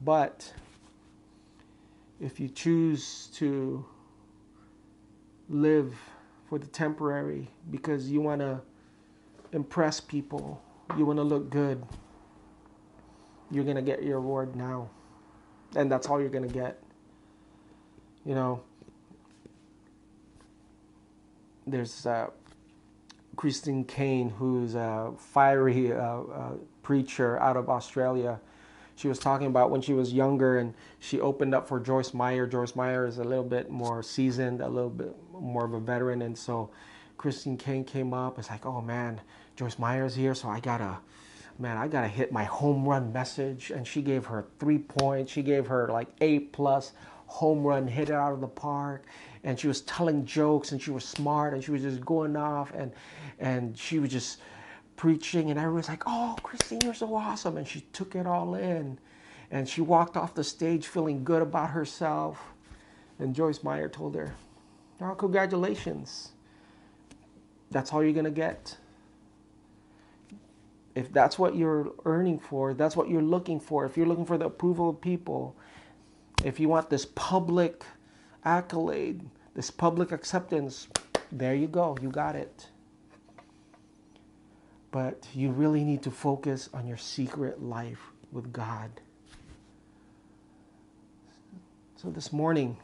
But 0.03 0.53
if 2.21 2.39
you 2.39 2.49
choose 2.49 3.29
to 3.35 3.85
live 5.49 5.95
for 6.49 6.59
the 6.59 6.67
temporary 6.67 7.49
because 7.71 8.11
you 8.11 8.21
want 8.21 8.41
to 8.41 8.61
impress 9.53 10.01
people, 10.01 10.63
you 10.97 11.05
want 11.05 11.19
to 11.19 11.23
look 11.25 11.51
good, 11.51 11.85
you're 13.51 13.65
going 13.65 13.77
to 13.77 13.83
get 13.83 14.03
your 14.03 14.21
reward 14.21 14.55
now. 14.55 14.89
And 15.75 15.91
that's 15.91 16.09
all 16.09 16.21
you're 16.21 16.31
going 16.31 16.47
to 16.47 16.55
get. 16.55 16.83
You 18.25 18.35
know, 18.35 18.63
there's 21.67 22.07
uh, 22.07 22.29
Christine 23.37 23.85
Caine, 23.85 24.31
who's 24.31 24.75
a 24.75 25.13
fiery 25.17 25.93
uh, 25.93 25.97
uh, 25.97 26.53
preacher 26.83 27.39
out 27.39 27.57
of 27.57 27.69
Australia. 27.69 28.41
She 28.97 29.09
was 29.09 29.19
talking 29.19 29.47
about 29.47 29.71
when 29.71 29.81
she 29.81 29.95
was 29.95 30.13
younger 30.13 30.59
and 30.59 30.75
she 30.99 31.21
opened 31.21 31.55
up 31.55 31.67
for 31.67 31.81
Joyce 31.81 32.13
Meyer. 32.13 32.47
Joyce 32.47 32.77
Meyer 32.77 33.07
is 33.07 33.19
a 33.19 33.25
little 33.25 33.45
bit 33.45 33.71
more 33.71 34.03
seasoned, 34.03 34.61
a 34.61 34.69
little 34.69 34.91
bit 34.91 35.17
more 35.33 35.65
of 35.65 35.73
a 35.73 35.81
veteran. 35.81 36.21
And 36.21 36.37
so 36.37 36.71
Christine 37.17 37.57
Caine 37.57 37.85
came 37.85 38.13
up. 38.13 38.39
It's 38.39 38.51
like, 38.51 38.67
oh 38.67 38.83
man, 38.83 39.21
Joyce 39.57 39.79
Meyer's 39.79 40.15
here, 40.15 40.35
so 40.35 40.49
I 40.49 40.61
gotta, 40.61 40.99
man, 41.59 41.79
I 41.79 41.89
gotta 41.89 42.09
hit 42.09 42.31
my 42.31 42.45
home 42.45 42.87
run 42.87 43.11
message. 43.11 43.71
And 43.71 43.87
she 43.87 44.03
gave 44.03 44.27
her 44.27 44.47
three 44.59 44.79
points. 44.79 45.33
She 45.33 45.43
gave 45.43 45.67
her 45.69 45.89
like 45.89 46.09
A 46.21 46.41
plus 46.41 46.93
home 47.27 47.63
run, 47.63 47.87
hit 47.87 48.11
it 48.11 48.15
out 48.15 48.33
of 48.33 48.41
the 48.41 48.49
park. 48.49 49.07
And 49.43 49.59
she 49.59 49.69
was 49.69 49.81
telling 49.83 50.27
jokes 50.27 50.73
and 50.73 50.83
she 50.83 50.91
was 50.91 51.05
smart 51.05 51.55
and 51.55 51.65
she 51.65 51.71
was 51.71 51.83
just 51.83 52.05
going 52.05 52.37
off 52.37 52.73
and 52.75 52.93
and 53.39 53.77
she 53.77 53.99
was 53.99 54.11
just 54.11 54.39
preaching 54.97 55.51
and 55.51 55.59
everyone's 55.59 55.89
like, 55.89 56.03
oh, 56.07 56.37
Christine, 56.43 56.81
you're 56.85 56.93
so 56.93 57.15
awesome. 57.15 57.57
And 57.57 57.67
she 57.67 57.81
took 57.93 58.15
it 58.15 58.27
all 58.27 58.55
in. 58.55 58.99
And 59.51 59.67
she 59.67 59.81
walked 59.81 60.17
off 60.17 60.35
the 60.35 60.45
stage 60.45 60.87
feeling 60.87 61.25
good 61.25 61.41
about 61.41 61.71
herself. 61.71 62.39
And 63.19 63.35
Joyce 63.35 63.63
Meyer 63.63 63.89
told 63.89 64.15
her, 64.15 64.35
oh, 65.01 65.15
congratulations. 65.15 66.33
That's 67.71 67.93
all 67.93 68.05
you're 68.05 68.13
going 68.13 68.27
to 68.27 68.31
get. 68.31 68.77
If 70.95 71.11
that's 71.13 71.39
what 71.39 71.57
you're 71.57 71.93
earning 72.05 72.39
for, 72.39 72.75
that's 72.75 72.95
what 72.95 73.09
you're 73.09 73.23
looking 73.23 73.59
for. 73.59 73.87
If 73.87 73.97
you're 73.97 74.07
looking 74.07 74.27
for 74.27 74.37
the 74.37 74.47
approval 74.47 74.91
of 74.91 75.01
people, 75.01 75.57
if 76.45 76.61
you 76.61 76.69
want 76.69 76.91
this 76.91 77.07
public 77.15 77.85
accolade, 78.45 79.23
this 79.55 79.71
public 79.71 80.13
acceptance, 80.13 80.89
there 81.33 81.55
you 81.55 81.67
go. 81.67 81.97
You 82.01 82.11
got 82.11 82.37
it. 82.37 82.69
But 84.91 85.27
you 85.35 85.51
really 85.51 85.85
need 85.85 86.03
to 86.03 86.11
focus 86.11 86.69
on 86.75 86.87
your 86.87 86.97
secret 86.97 87.63
life 87.63 88.01
with 88.33 88.53
God. 88.53 88.91
So 91.97 92.11
this 92.11 92.33
morning, 92.33 92.77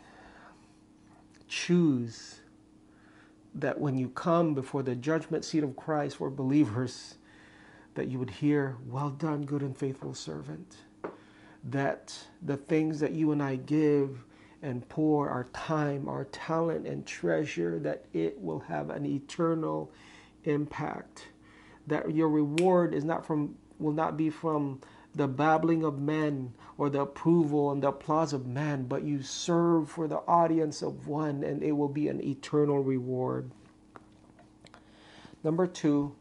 choose 1.48 2.40
that 3.54 3.80
when 3.80 3.96
you 3.96 4.10
come 4.10 4.54
before 4.54 4.82
the 4.82 4.94
judgment 4.94 5.44
seat 5.44 5.64
of 5.64 5.74
Christ 5.74 6.16
for 6.16 6.28
believers, 6.30 7.14
that 7.94 8.08
you 8.08 8.18
would 8.18 8.30
hear, 8.30 8.76
Well 8.86 9.10
done, 9.10 9.44
good 9.44 9.62
and 9.62 9.76
faithful 9.76 10.14
servant. 10.14 10.76
That 11.64 12.14
the 12.42 12.56
things 12.56 13.00
that 13.00 13.12
you 13.12 13.32
and 13.32 13.42
I 13.42 13.56
give 13.56 14.22
and 14.62 14.88
pour 14.88 15.28
our 15.28 15.44
time, 15.52 16.08
our 16.08 16.24
talent, 16.24 16.86
and 16.86 17.06
treasure, 17.06 17.78
that 17.80 18.04
it 18.12 18.40
will 18.40 18.60
have 18.60 18.90
an 18.90 19.04
eternal 19.06 19.90
impact 20.44 21.28
that 21.86 22.12
your 22.14 22.28
reward 22.28 22.94
is 22.94 23.04
not 23.04 23.24
from 23.24 23.56
will 23.78 23.92
not 23.92 24.16
be 24.16 24.30
from 24.30 24.80
the 25.14 25.28
babbling 25.28 25.84
of 25.84 25.98
men 25.98 26.52
or 26.78 26.90
the 26.90 27.00
approval 27.00 27.70
and 27.72 27.82
the 27.82 27.88
applause 27.88 28.32
of 28.32 28.46
men, 28.46 28.84
but 28.84 29.02
you 29.02 29.22
serve 29.22 29.90
for 29.90 30.08
the 30.08 30.20
audience 30.28 30.82
of 30.82 31.06
one, 31.06 31.42
and 31.42 31.62
it 31.62 31.72
will 31.72 31.88
be 31.88 32.08
an 32.08 32.22
eternal 32.22 32.82
reward. 32.82 33.50
Number 35.42 35.66
two, 35.66 36.14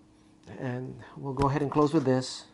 and 0.60 0.96
we'll 1.18 1.34
go 1.34 1.48
ahead 1.50 1.62
and 1.62 1.72
close 1.72 1.94
with 1.94 2.06
this, 2.06 2.46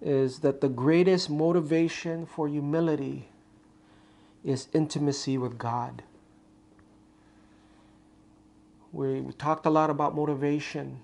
is 0.00 0.40
that 0.40 0.60
the 0.60 0.68
greatest 0.68 1.30
motivation 1.30 2.26
for 2.26 2.48
humility 2.48 3.28
is 4.44 4.68
intimacy 4.72 5.38
with 5.38 5.58
God. 5.58 6.02
We 8.92 9.24
talked 9.38 9.64
a 9.66 9.70
lot 9.70 9.90
about 9.90 10.14
motivation 10.14 11.00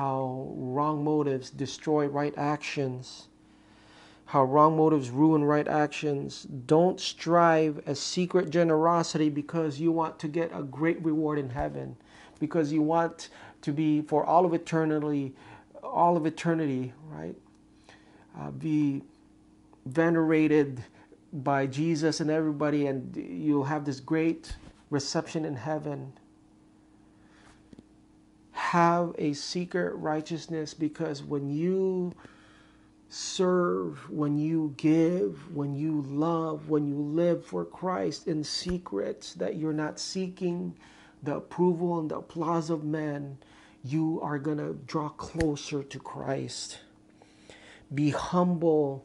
how 0.00 0.46
wrong 0.56 1.04
motives 1.04 1.50
destroy 1.50 2.06
right 2.06 2.32
actions, 2.38 3.28
how 4.24 4.42
wrong 4.44 4.74
motives 4.74 5.10
ruin 5.10 5.44
right 5.44 5.68
actions. 5.68 6.44
Don't 6.44 6.98
strive 6.98 7.82
a 7.86 7.94
secret 7.94 8.48
generosity 8.48 9.28
because 9.28 9.78
you 9.78 9.92
want 9.92 10.18
to 10.20 10.26
get 10.26 10.50
a 10.54 10.62
great 10.62 11.04
reward 11.04 11.38
in 11.38 11.50
heaven, 11.50 11.96
because 12.38 12.72
you 12.72 12.80
want 12.80 13.28
to 13.60 13.72
be 13.72 14.00
for 14.00 14.24
all 14.24 14.46
of 14.46 14.54
eternity, 14.54 15.34
all 15.82 16.16
of 16.16 16.24
eternity, 16.24 16.94
right? 17.10 17.36
Uh, 18.40 18.50
be 18.52 19.02
venerated 19.84 20.82
by 21.32 21.66
Jesus 21.66 22.20
and 22.20 22.30
everybody, 22.30 22.86
and 22.86 23.16
you'll 23.16 23.64
have 23.64 23.84
this 23.84 24.00
great 24.00 24.56
reception 24.90 25.44
in 25.44 25.56
heaven 25.56 26.12
have 28.70 29.12
a 29.18 29.32
secret 29.32 29.92
righteousness 29.96 30.74
because 30.74 31.24
when 31.24 31.50
you 31.50 32.12
serve, 33.08 34.08
when 34.08 34.38
you 34.38 34.72
give, 34.76 35.52
when 35.52 35.74
you 35.74 36.02
love, 36.02 36.68
when 36.68 36.86
you 36.86 36.94
live 36.94 37.44
for 37.44 37.64
Christ 37.64 38.28
in 38.28 38.44
secret, 38.44 39.34
that 39.38 39.56
you're 39.56 39.72
not 39.72 39.98
seeking 39.98 40.76
the 41.24 41.36
approval 41.36 41.98
and 41.98 42.08
the 42.08 42.18
applause 42.18 42.70
of 42.70 42.84
men, 42.84 43.38
you 43.82 44.20
are 44.22 44.38
going 44.38 44.58
to 44.58 44.78
draw 44.86 45.08
closer 45.08 45.82
to 45.82 45.98
Christ. 45.98 46.78
Be 47.92 48.10
humble. 48.10 49.04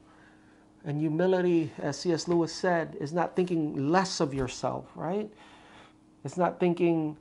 And 0.85 0.99
humility, 0.99 1.71
as 1.79 1.97
C.S. 1.97 2.27
Lewis 2.27 2.53
said, 2.53 2.95
is 3.01 3.11
not 3.11 3.35
thinking 3.35 3.89
less 3.89 4.19
of 4.19 4.35
yourself, 4.35 4.85
right? 4.95 5.29
It's 6.23 6.37
not 6.37 6.59
thinking, 6.59 7.17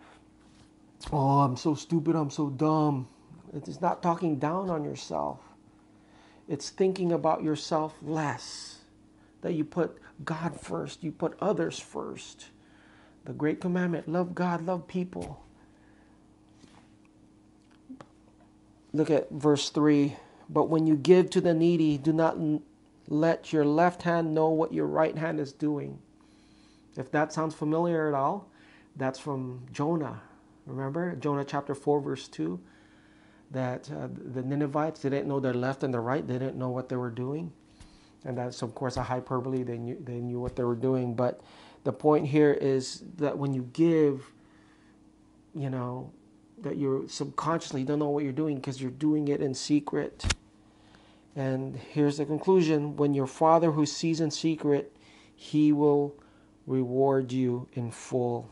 oh, 1.11 1.40
I'm 1.40 1.57
so 1.57 1.74
stupid, 1.74 2.14
I'm 2.14 2.29
so 2.31 2.50
dumb. 2.50 3.09
It's 3.55 3.81
not 3.81 4.03
talking 4.03 4.38
down 4.38 4.68
on 4.68 4.85
yourself. 4.85 5.40
It's 6.46 6.68
thinking 6.68 7.12
about 7.12 7.42
yourself 7.42 7.94
less. 8.03 8.81
That 9.40 9.55
you 9.55 9.64
put 9.64 9.98
God 10.24 10.61
first, 10.61 11.03
you 11.03 11.12
put 11.12 11.37
others 11.40 11.79
first. 11.79 12.46
The 13.24 13.33
great 13.33 13.61
commandment 13.61 14.09
love 14.09 14.35
God, 14.35 14.66
love 14.66 14.87
people. 14.87 15.42
Look 18.92 19.11
at 19.11 19.31
verse 19.31 19.70
3. 19.70 20.16
But 20.50 20.68
when 20.68 20.87
you 20.87 20.96
give 20.96 21.31
to 21.31 21.40
the 21.40 21.55
needy, 21.55 21.96
do 21.96 22.12
not 22.12 22.37
let 23.09 23.53
your 23.53 23.64
left 23.64 24.03
hand 24.03 24.35
know 24.35 24.49
what 24.49 24.73
your 24.73 24.87
right 24.87 25.17
hand 25.17 25.40
is 25.40 25.53
doing. 25.53 25.99
If 26.97 27.11
that 27.11 27.33
sounds 27.33 27.55
familiar 27.55 28.09
at 28.09 28.14
all, 28.14 28.49
that's 28.97 29.19
from 29.19 29.67
Jonah, 29.73 30.23
Remember 30.67 31.14
Jonah 31.17 31.45
chapter 31.45 31.75
4, 31.75 32.01
verse 32.01 32.29
2? 32.29 32.59
That 33.51 33.90
uh, 33.90 34.09
the 34.33 34.43
Ninevites 34.43 35.01
they 35.01 35.11
didn't 35.11 35.29
know 35.29 35.40
their 35.40 35.55
left 35.55 35.83
and 35.83 35.93
their 35.93 36.01
right, 36.01 36.27
they 36.27 36.38
didn't 36.38 36.57
know 36.57 36.71
what 36.71 36.88
they 36.88 36.97
were 36.97 37.11
doing. 37.11 37.53
And 38.25 38.38
that's, 38.38 38.62
of 38.62 38.75
course, 38.75 38.97
a 38.97 39.03
hyperbole. 39.03 39.62
They 39.62 39.77
knew, 39.77 39.99
they 40.03 40.21
knew 40.21 40.40
what 40.40 40.57
they 40.57 40.64
were 40.64 40.75
doing. 40.75 41.14
But 41.14 41.43
the 41.85 41.93
point 41.93 42.27
here 42.27 42.53
is 42.53 43.05
that 43.19 43.37
when 43.37 43.53
you 43.53 43.69
give, 43.75 44.33
you 45.55 45.69
know, 45.69 46.11
that 46.62 46.79
you're 46.79 47.07
subconsciously 47.07 47.85
don't 47.85 47.99
know 47.99 48.09
what 48.09 48.25
you're 48.25 48.33
doing 48.33 48.57
because 48.57 48.81
you're 48.81 48.90
doing 48.90 49.29
it 49.29 49.43
in 49.43 49.53
secret. 49.53 50.25
And 51.37 51.77
here's 51.77 52.18
the 52.18 52.25
conclusion 52.25 52.97
when 52.97 53.14
your 53.14 53.27
Father 53.27 53.73
who 53.73 53.87
sees 53.87 54.20
in 54.20 54.31
secret, 54.31 54.97
he 55.35 55.73
will 55.73 56.14
reward 56.66 57.33
you 57.33 57.68
in 57.73 57.90
full. 57.90 58.51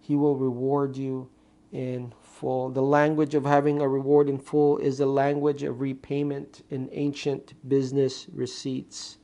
He 0.00 0.14
will 0.14 0.36
reward 0.36 0.96
you 0.96 1.30
in 1.72 2.12
full. 2.22 2.68
The 2.70 2.82
language 2.82 3.34
of 3.34 3.44
having 3.44 3.80
a 3.80 3.88
reward 3.88 4.28
in 4.28 4.38
full 4.38 4.78
is 4.78 4.98
the 4.98 5.06
language 5.06 5.62
of 5.62 5.80
repayment 5.80 6.62
in 6.70 6.88
ancient 6.92 7.54
business 7.68 8.26
receipts. 8.32 9.18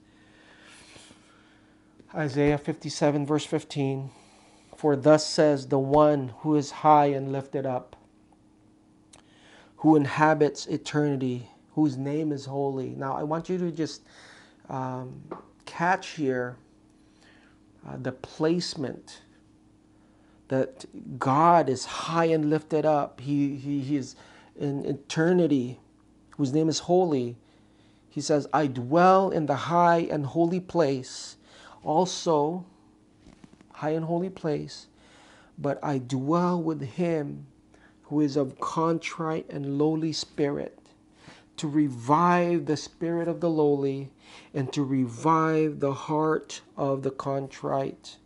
Isaiah 2.14 2.58
57, 2.58 3.24
verse 3.26 3.44
15 3.44 4.10
For 4.76 4.96
thus 4.96 5.26
says 5.26 5.68
the 5.68 5.78
one 5.78 6.32
who 6.38 6.56
is 6.56 6.70
high 6.70 7.06
and 7.06 7.30
lifted 7.30 7.66
up, 7.66 7.94
who 9.76 9.94
inhabits 9.94 10.66
eternity, 10.66 11.49
whose 11.74 11.96
name 11.96 12.33
is 12.33 12.44
holy. 12.44 12.90
Now, 12.90 13.16
I 13.16 13.22
want 13.22 13.48
you 13.48 13.59
to 13.59 13.70
just 13.70 14.02
um, 14.68 15.22
catch 15.66 16.11
here 16.11 16.56
uh, 17.87 17.96
the 17.96 18.12
placement 18.12 19.22
that 20.48 20.85
God 21.18 21.68
is 21.68 21.85
high 21.85 22.26
and 22.26 22.50
lifted 22.50 22.85
up. 22.85 23.20
He, 23.20 23.56
he, 23.56 23.80
he 23.80 23.96
is 23.96 24.16
in 24.59 24.85
eternity, 24.85 25.78
whose 26.37 26.52
name 26.52 26.68
is 26.68 26.80
holy. 26.80 27.37
He 28.09 28.20
says, 28.20 28.48
I 28.52 28.66
dwell 28.66 29.30
in 29.30 29.46
the 29.46 29.54
high 29.54 30.09
and 30.11 30.26
holy 30.26 30.59
place, 30.59 31.37
also 31.85 32.66
high 33.74 33.90
and 33.90 34.04
holy 34.04 34.28
place, 34.28 34.88
but 35.56 35.78
I 35.83 35.98
dwell 35.98 36.61
with 36.61 36.83
him 36.83 37.46
who 38.04 38.20
is 38.20 38.37
of 38.37 38.59
contrite 38.59 39.48
and 39.48 39.78
lowly 39.78 40.12
spirit, 40.12 40.79
to 41.60 41.68
revive 41.68 42.64
the 42.64 42.76
spirit 42.76 43.28
of 43.28 43.40
the 43.40 43.50
lowly 43.50 44.08
and 44.54 44.72
to 44.72 44.82
revive 44.82 45.78
the 45.78 45.92
heart 45.92 46.62
of 46.74 47.02
the 47.02 47.10
contrite. 47.10 48.16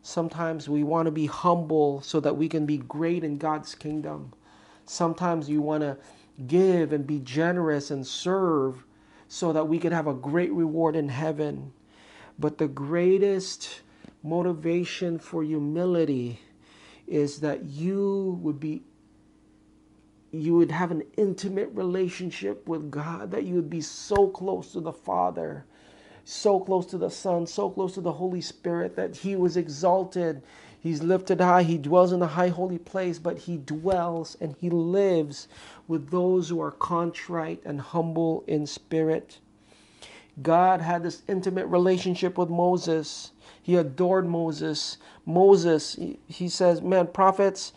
Sometimes 0.00 0.68
we 0.68 0.84
want 0.84 1.06
to 1.06 1.10
be 1.10 1.26
humble 1.26 2.00
so 2.00 2.20
that 2.20 2.36
we 2.36 2.48
can 2.48 2.66
be 2.66 2.76
great 2.76 3.24
in 3.24 3.36
God's 3.36 3.74
kingdom. 3.74 4.32
Sometimes 4.86 5.48
you 5.48 5.60
want 5.60 5.80
to 5.80 5.96
give 6.46 6.92
and 6.92 7.04
be 7.04 7.18
generous 7.18 7.90
and 7.90 8.06
serve 8.06 8.84
so 9.26 9.52
that 9.52 9.66
we 9.66 9.80
can 9.80 9.90
have 9.90 10.06
a 10.06 10.14
great 10.14 10.52
reward 10.52 10.94
in 10.94 11.08
heaven. 11.08 11.72
But 12.38 12.58
the 12.58 12.68
greatest 12.68 13.80
motivation 14.22 15.18
for 15.18 15.42
humility 15.42 16.38
is 17.08 17.40
that 17.40 17.64
you 17.64 18.38
would 18.40 18.60
be 18.60 18.84
you 20.32 20.56
would 20.56 20.70
have 20.70 20.90
an 20.90 21.04
intimate 21.18 21.68
relationship 21.74 22.66
with 22.66 22.90
God, 22.90 23.30
that 23.30 23.44
you 23.44 23.54
would 23.54 23.70
be 23.70 23.82
so 23.82 24.28
close 24.28 24.72
to 24.72 24.80
the 24.80 24.92
Father, 24.92 25.66
so 26.24 26.58
close 26.58 26.86
to 26.86 26.98
the 26.98 27.10
Son, 27.10 27.46
so 27.46 27.68
close 27.68 27.94
to 27.94 28.00
the 28.00 28.12
Holy 28.12 28.40
Spirit 28.40 28.96
that 28.96 29.16
He 29.16 29.36
was 29.36 29.58
exalted. 29.58 30.42
He's 30.80 31.02
lifted 31.02 31.40
high. 31.40 31.62
He 31.62 31.76
dwells 31.76 32.12
in 32.12 32.20
the 32.20 32.26
high 32.28 32.48
holy 32.48 32.78
place, 32.78 33.18
but 33.18 33.38
He 33.38 33.58
dwells 33.58 34.36
and 34.40 34.56
He 34.58 34.70
lives 34.70 35.48
with 35.86 36.10
those 36.10 36.48
who 36.48 36.60
are 36.62 36.70
contrite 36.72 37.60
and 37.64 37.80
humble 37.80 38.42
in 38.46 38.66
spirit. 38.66 39.38
God 40.40 40.80
had 40.80 41.02
this 41.02 41.22
intimate 41.28 41.66
relationship 41.66 42.38
with 42.38 42.48
Moses. 42.48 43.32
He 43.62 43.76
adored 43.76 44.26
Moses. 44.26 44.96
Moses, 45.26 45.98
he 46.26 46.48
says, 46.48 46.80
Man, 46.80 47.08
prophets, 47.08 47.74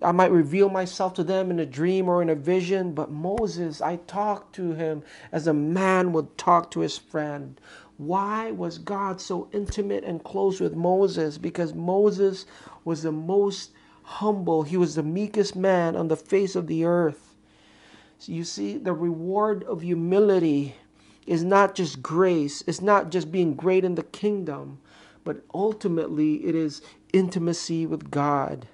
I 0.00 0.12
might 0.12 0.30
reveal 0.30 0.68
myself 0.68 1.14
to 1.14 1.24
them 1.24 1.50
in 1.50 1.58
a 1.58 1.66
dream 1.66 2.08
or 2.08 2.22
in 2.22 2.30
a 2.30 2.34
vision, 2.36 2.92
but 2.92 3.10
Moses, 3.10 3.80
I 3.80 3.96
talked 3.96 4.54
to 4.54 4.72
him 4.72 5.02
as 5.32 5.46
a 5.46 5.52
man 5.52 6.12
would 6.12 6.38
talk 6.38 6.70
to 6.72 6.80
his 6.80 6.96
friend. 6.96 7.60
Why 7.96 8.52
was 8.52 8.78
God 8.78 9.20
so 9.20 9.48
intimate 9.52 10.04
and 10.04 10.22
close 10.22 10.60
with 10.60 10.76
Moses? 10.76 11.36
Because 11.36 11.74
Moses 11.74 12.46
was 12.84 13.02
the 13.02 13.10
most 13.10 13.72
humble, 14.04 14.62
he 14.62 14.76
was 14.76 14.94
the 14.94 15.02
meekest 15.02 15.56
man 15.56 15.96
on 15.96 16.08
the 16.08 16.16
face 16.16 16.54
of 16.54 16.68
the 16.68 16.84
earth. 16.84 17.34
So 18.18 18.32
you 18.32 18.44
see, 18.44 18.78
the 18.78 18.92
reward 18.92 19.64
of 19.64 19.82
humility 19.82 20.76
is 21.26 21.42
not 21.42 21.74
just 21.74 22.02
grace, 22.02 22.62
it's 22.66 22.80
not 22.80 23.10
just 23.10 23.32
being 23.32 23.54
great 23.54 23.84
in 23.84 23.96
the 23.96 24.04
kingdom, 24.04 24.78
but 25.24 25.44
ultimately 25.52 26.46
it 26.46 26.54
is 26.54 26.82
intimacy 27.12 27.84
with 27.84 28.10
God. 28.12 28.66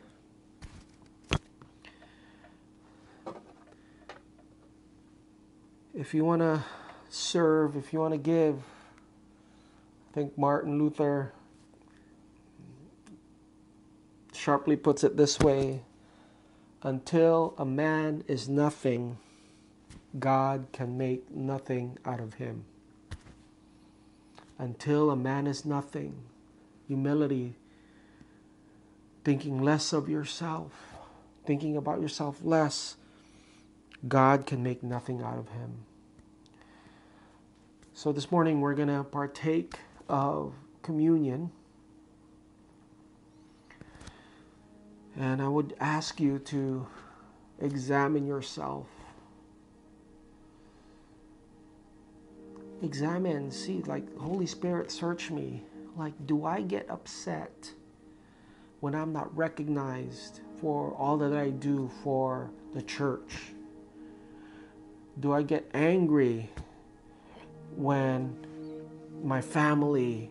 If 5.96 6.12
you 6.12 6.24
want 6.24 6.42
to 6.42 6.64
serve, 7.08 7.76
if 7.76 7.92
you 7.92 8.00
want 8.00 8.14
to 8.14 8.18
give, 8.18 8.56
I 8.56 10.14
think 10.14 10.36
Martin 10.36 10.76
Luther 10.76 11.32
sharply 14.32 14.74
puts 14.74 15.04
it 15.04 15.16
this 15.16 15.38
way 15.38 15.82
until 16.82 17.54
a 17.58 17.64
man 17.64 18.24
is 18.26 18.48
nothing, 18.48 19.18
God 20.18 20.66
can 20.72 20.98
make 20.98 21.30
nothing 21.30 21.96
out 22.04 22.18
of 22.18 22.34
him. 22.34 22.64
Until 24.58 25.12
a 25.12 25.16
man 25.16 25.46
is 25.46 25.64
nothing, 25.64 26.16
humility, 26.88 27.54
thinking 29.22 29.62
less 29.62 29.92
of 29.92 30.08
yourself, 30.08 30.72
thinking 31.46 31.76
about 31.76 32.00
yourself 32.00 32.40
less, 32.42 32.96
God 34.08 34.46
can 34.46 34.62
make 34.62 34.82
nothing 34.82 35.22
out 35.22 35.38
of 35.38 35.48
him. 35.48 35.72
So 37.94 38.12
this 38.12 38.30
morning 38.30 38.60
we're 38.60 38.74
going 38.74 38.88
to 38.88 39.04
partake 39.04 39.78
of 40.08 40.52
communion. 40.82 41.50
And 45.16 45.40
I 45.40 45.48
would 45.48 45.74
ask 45.80 46.20
you 46.20 46.40
to 46.40 46.86
examine 47.60 48.26
yourself. 48.26 48.86
Examine, 52.82 53.50
see, 53.50 53.80
like, 53.82 54.14
Holy 54.18 54.46
Spirit, 54.46 54.90
search 54.90 55.30
me. 55.30 55.62
Like, 55.96 56.12
do 56.26 56.44
I 56.44 56.60
get 56.60 56.90
upset 56.90 57.70
when 58.80 58.94
I'm 58.94 59.12
not 59.12 59.34
recognized 59.34 60.40
for 60.60 60.92
all 60.94 61.16
that 61.18 61.32
I 61.32 61.50
do 61.50 61.90
for 62.02 62.50
the 62.74 62.82
church? 62.82 63.53
Do 65.20 65.32
I 65.32 65.42
get 65.42 65.68
angry 65.74 66.50
when 67.76 68.36
my 69.22 69.40
family 69.40 70.30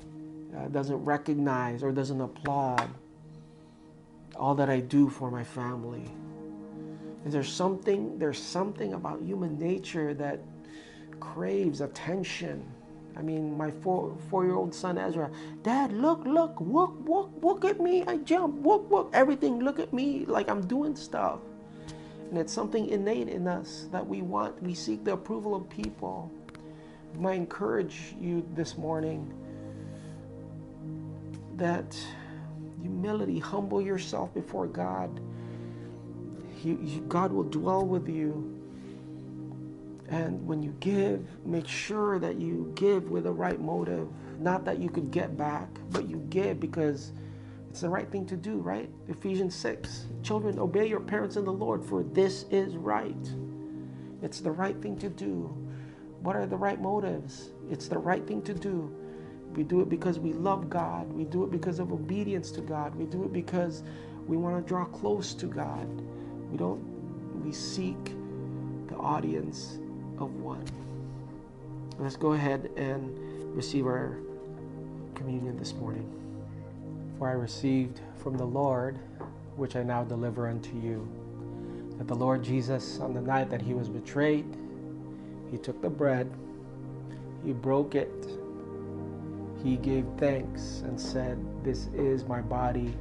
uh, 0.56 0.68
doesn't 0.68 1.04
recognize 1.04 1.84
or 1.84 1.92
doesn't 1.92 2.22
applaud 2.22 2.90
all 4.36 4.56
that 4.56 4.70
I 4.70 4.80
do 4.80 5.10
for 5.10 5.32
my 5.32 5.44
family. 5.44 6.10
Is 7.26 7.34
there 7.34 7.44
something 7.44 8.20
there's 8.20 8.42
something 8.42 8.94
about 8.94 9.22
human 9.22 9.58
nature 9.58 10.14
that 10.16 10.42
craves 11.20 11.82
attention. 11.82 12.66
I 13.16 13.22
mean, 13.22 13.56
my 13.56 13.72
four 13.72 14.18
four 14.30 14.44
year 14.44 14.56
old 14.56 14.74
son 14.74 14.98
Ezra, 14.98 15.30
Dad, 15.62 15.94
look, 15.94 16.26
look, 16.26 16.56
look, 16.60 16.96
look, 17.06 17.32
look 17.42 17.66
at 17.66 17.80
me. 17.80 18.04
I 18.08 18.18
jump, 18.18 18.66
look, 18.66 18.88
look, 18.90 19.10
everything, 19.14 19.60
look 19.60 19.80
at 19.80 19.94
me 19.94 20.26
like 20.26 20.50
I'm 20.50 20.66
doing 20.68 20.96
stuff. 20.96 21.40
And 22.34 22.42
it's 22.42 22.52
something 22.52 22.90
innate 22.90 23.30
in 23.30 23.48
us 23.48 23.86
that 23.92 24.08
we 24.08 24.24
want, 24.24 24.60
we 24.64 24.74
seek 24.74 25.04
the 25.04 25.14
approval 25.14 25.54
of 25.54 25.70
people. 25.70 26.32
I 27.24 27.34
encourage 27.34 28.16
you 28.20 28.44
this 28.56 28.76
morning 28.76 29.32
that 31.58 31.96
humility, 32.82 33.38
humble 33.38 33.84
yourself 33.84 34.34
before 34.34 34.66
God. 34.66 35.22
God 37.08 37.32
will 37.32 37.44
dwell 37.44 37.86
with 37.86 38.10
you. 38.10 38.60
And 40.10 40.44
when 40.48 40.64
you 40.64 40.76
give, 40.80 41.28
make 41.46 41.68
sure 41.68 42.18
that 42.18 42.40
you 42.40 42.72
give 42.74 43.12
with 43.12 43.26
the 43.26 43.32
right 43.32 43.62
motive. 43.62 44.08
Not 44.40 44.66
that 44.66 44.80
you 44.80 44.90
could 44.90 45.12
get 45.12 45.38
back, 45.38 45.70
but 45.92 46.10
you 46.10 46.18
give 46.32 46.60
because 46.60 47.12
it's 47.74 47.82
the 47.82 47.90
right 47.90 48.08
thing 48.12 48.28
to 48.28 48.38
do, 48.38 48.58
right? 48.58 48.88
Ephesians 49.08 49.56
6 49.56 50.06
Children, 50.22 50.60
obey 50.60 50.86
your 50.86 51.00
parents 51.00 51.38
in 51.38 51.44
the 51.44 51.52
Lord, 51.52 51.84
for 51.84 52.04
this 52.04 52.46
is 52.52 52.78
right. 52.78 53.28
It's 54.22 54.42
the 54.42 54.52
right 54.52 54.80
thing 54.80 54.96
to 55.00 55.10
do. 55.10 55.46
What 56.22 56.36
are 56.36 56.46
the 56.46 56.56
right 56.56 56.80
motives? 56.80 57.50
It's 57.72 57.88
the 57.88 57.98
right 57.98 58.28
thing 58.28 58.44
to 58.44 58.54
do. 58.54 58.96
We 59.56 59.64
do 59.64 59.82
it 59.82 59.90
because 59.90 60.20
we 60.20 60.34
love 60.34 60.70
God. 60.70 61.12
We 61.12 61.24
do 61.24 61.46
it 61.46 61.50
because 61.50 61.80
of 61.80 61.92
obedience 61.92 62.52
to 62.52 62.62
God. 62.62 62.94
We 62.94 63.06
do 63.06 63.24
it 63.24 63.34
because 63.34 63.82
we 64.28 64.38
want 64.38 64.64
to 64.64 64.70
draw 64.70 64.86
close 64.86 65.34
to 65.34 65.48
God. 65.48 65.88
We 66.52 66.58
don't, 66.58 66.80
we 67.44 67.52
seek 67.52 68.14
the 68.86 68.98
audience 68.98 69.80
of 70.20 70.32
one. 70.36 70.64
Let's 71.98 72.18
go 72.18 72.34
ahead 72.34 72.70
and 72.78 73.18
receive 73.56 73.88
our 73.88 74.20
communion 75.16 75.58
this 75.58 75.74
morning. 75.74 76.23
For 77.24 77.30
I 77.30 77.36
received 77.36 78.02
from 78.18 78.36
the 78.36 78.44
Lord, 78.44 79.00
which 79.56 79.78
I 79.78 79.84
now 79.84 80.04
deliver 80.04 80.50
unto 80.50 80.76
you, 80.78 81.08
that 81.98 82.06
the 82.06 82.16
Lord 82.16 82.44
Jesus, 82.44 83.00
on 83.00 83.14
the 83.14 83.22
night 83.22 83.50
that 83.50 83.62
he 83.62 83.74
was 83.74 83.88
betrayed, 83.88 84.44
he 85.50 85.58
took 85.58 85.82
the 85.82 85.90
bread, 85.90 86.30
he 87.46 87.54
broke 87.54 87.96
it, 87.96 88.28
he 89.64 89.78
gave 89.78 90.06
thanks 90.18 90.82
and 90.86 91.00
said, 91.00 91.40
This 91.64 91.88
is 91.96 92.26
my 92.26 92.42
body 92.42 92.94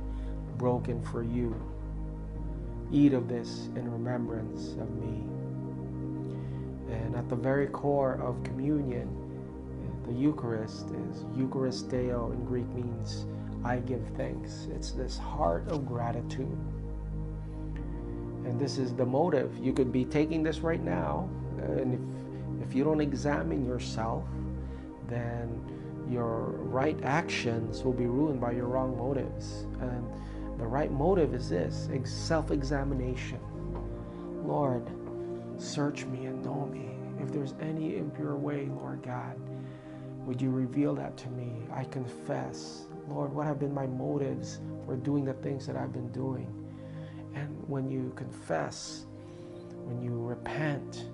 broken 0.56 1.02
for 1.02 1.24
you. 1.24 1.52
Eat 2.92 3.14
of 3.14 3.26
this 3.26 3.70
in 3.74 3.90
remembrance 3.90 4.74
of 4.74 4.88
me. 5.00 5.26
And 6.94 7.16
at 7.16 7.28
the 7.28 7.34
very 7.34 7.66
core 7.66 8.20
of 8.22 8.40
communion, 8.44 9.08
the 10.06 10.12
Eucharist 10.12 10.90
is 11.10 11.24
Eucharisteo 11.36 12.32
in 12.32 12.44
Greek 12.44 12.68
means 12.68 13.26
I 13.64 13.76
give 13.78 14.02
thanks. 14.16 14.66
It's 14.74 14.92
this 14.92 15.16
heart 15.18 15.68
of 15.68 15.86
gratitude. 15.86 16.58
And 18.44 18.58
this 18.58 18.78
is 18.78 18.92
the 18.94 19.06
motive. 19.06 19.56
You 19.58 19.72
could 19.72 19.92
be 19.92 20.04
taking 20.04 20.42
this 20.42 20.60
right 20.60 20.82
now, 20.82 21.28
and 21.58 21.94
if 21.94 22.00
if 22.72 22.76
you 22.76 22.84
don't 22.84 23.02
examine 23.02 23.66
yourself, 23.66 24.24
then 25.06 25.60
your 26.08 26.44
right 26.70 26.98
actions 27.02 27.82
will 27.82 27.92
be 27.92 28.06
ruined 28.06 28.40
by 28.40 28.52
your 28.52 28.64
wrong 28.64 28.96
motives. 28.96 29.66
And 29.82 30.06
the 30.58 30.66
right 30.66 30.90
motive 30.90 31.34
is 31.34 31.50
this 31.50 31.86
self 32.04 32.50
examination. 32.50 33.38
Lord, 34.46 34.88
search 35.58 36.06
me 36.06 36.24
and 36.24 36.42
know 36.42 36.64
me. 36.64 36.96
If 37.22 37.30
there's 37.30 37.52
any 37.60 37.98
impure 37.98 38.36
way, 38.36 38.70
Lord 38.74 39.02
God, 39.02 39.38
would 40.24 40.40
you 40.40 40.48
reveal 40.48 40.94
that 40.94 41.18
to 41.18 41.28
me? 41.28 41.66
I 41.74 41.84
confess. 41.84 42.86
Lord, 43.14 43.34
what 43.34 43.46
have 43.46 43.58
been 43.58 43.74
my 43.74 43.86
motives 43.86 44.60
for 44.86 44.96
doing 44.96 45.24
the 45.24 45.34
things 45.34 45.66
that 45.66 45.76
I've 45.76 45.92
been 45.92 46.10
doing? 46.12 46.46
And 47.34 47.62
when 47.68 47.90
you 47.90 48.12
confess, 48.16 49.04
when 49.84 50.02
you 50.02 50.18
repent, 50.18 51.06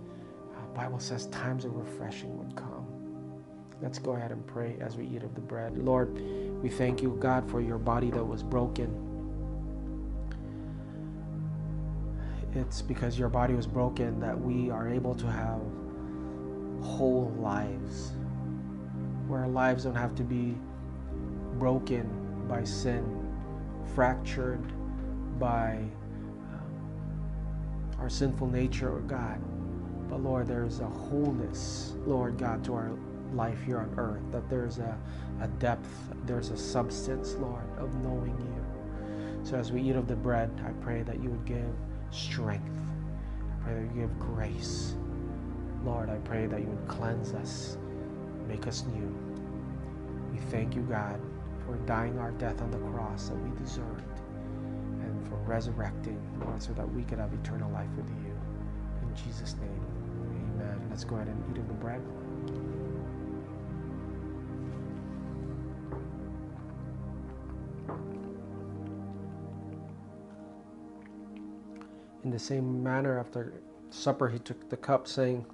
uh, 0.56 0.66
Bible 0.74 1.00
says 1.00 1.26
times 1.26 1.64
of 1.64 1.74
refreshing 1.74 2.38
would 2.38 2.54
come. 2.54 2.86
Let's 3.80 3.98
go 3.98 4.12
ahead 4.12 4.32
and 4.32 4.46
pray 4.46 4.76
as 4.80 4.96
we 4.96 5.06
eat 5.06 5.22
of 5.22 5.34
the 5.34 5.40
bread. 5.40 5.76
Lord, 5.78 6.20
we 6.62 6.68
thank 6.68 7.02
you, 7.02 7.16
God, 7.20 7.48
for 7.50 7.60
your 7.60 7.78
body 7.78 8.10
that 8.10 8.24
was 8.24 8.42
broken. 8.42 9.04
It's 12.54 12.82
because 12.82 13.18
your 13.18 13.28
body 13.28 13.54
was 13.54 13.66
broken 13.66 14.18
that 14.20 14.38
we 14.38 14.70
are 14.70 14.88
able 14.88 15.14
to 15.14 15.26
have 15.26 15.60
whole 16.82 17.32
lives, 17.38 18.12
where 19.28 19.40
our 19.40 19.48
lives 19.48 19.84
don't 19.84 19.94
have 19.94 20.14
to 20.16 20.24
be 20.24 20.56
broken 21.58 22.46
by 22.48 22.64
sin, 22.64 23.04
fractured 23.94 24.62
by 25.38 25.78
um, 26.52 27.96
our 27.98 28.08
sinful 28.08 28.46
nature, 28.46 28.94
or 28.94 29.00
God. 29.00 29.40
But 30.08 30.22
Lord, 30.22 30.46
there's 30.46 30.80
a 30.80 30.86
wholeness, 30.86 31.94
Lord 32.06 32.38
God, 32.38 32.64
to 32.64 32.74
our 32.74 32.92
life 33.34 33.62
here 33.62 33.78
on 33.78 33.92
earth, 33.98 34.22
that 34.32 34.48
there's 34.48 34.78
a, 34.78 34.96
a 35.42 35.48
depth, 35.48 35.88
there's 36.24 36.50
a 36.50 36.56
substance, 36.56 37.34
Lord, 37.34 37.64
of 37.78 37.94
knowing 38.02 38.36
you. 38.38 38.64
So 39.44 39.56
as 39.56 39.72
we 39.72 39.82
eat 39.82 39.96
of 39.96 40.08
the 40.08 40.16
bread, 40.16 40.50
I 40.66 40.70
pray 40.82 41.02
that 41.02 41.22
you 41.22 41.30
would 41.30 41.44
give 41.44 41.74
strength. 42.10 42.70
I 43.60 43.64
pray 43.64 43.74
that 43.74 43.94
you 43.94 44.00
give 44.00 44.18
grace. 44.18 44.94
Lord, 45.84 46.10
I 46.10 46.16
pray 46.18 46.46
that 46.46 46.60
you 46.60 46.66
would 46.66 46.88
cleanse 46.88 47.32
us, 47.34 47.76
make 48.46 48.66
us 48.66 48.84
new. 48.92 49.14
We 50.32 50.38
thank 50.50 50.74
you, 50.74 50.82
God, 50.82 51.20
for 51.68 51.76
dying 51.84 52.18
our 52.18 52.30
death 52.32 52.62
on 52.62 52.70
the 52.70 52.78
cross 52.78 53.28
that 53.28 53.36
we 53.36 53.50
deserved 53.58 54.20
and 55.02 55.28
for 55.28 55.36
resurrecting, 55.46 56.18
Lord, 56.40 56.62
so 56.62 56.72
that 56.72 56.90
we 56.94 57.02
could 57.02 57.18
have 57.18 57.30
eternal 57.34 57.70
life 57.72 57.90
with 57.94 58.08
you. 58.08 58.34
In 59.02 59.14
Jesus' 59.14 59.54
name, 59.60 59.84
amen. 60.56 60.86
Let's 60.88 61.04
go 61.04 61.16
ahead 61.16 61.28
and 61.28 61.44
eat 61.50 61.58
of 61.58 61.68
the 61.68 61.74
bread. 61.74 62.00
In 72.24 72.30
the 72.30 72.38
same 72.38 72.82
manner, 72.82 73.18
after 73.18 73.52
supper, 73.90 74.26
he 74.30 74.38
took 74.38 74.70
the 74.70 74.76
cup, 74.78 75.06
saying, 75.06 75.44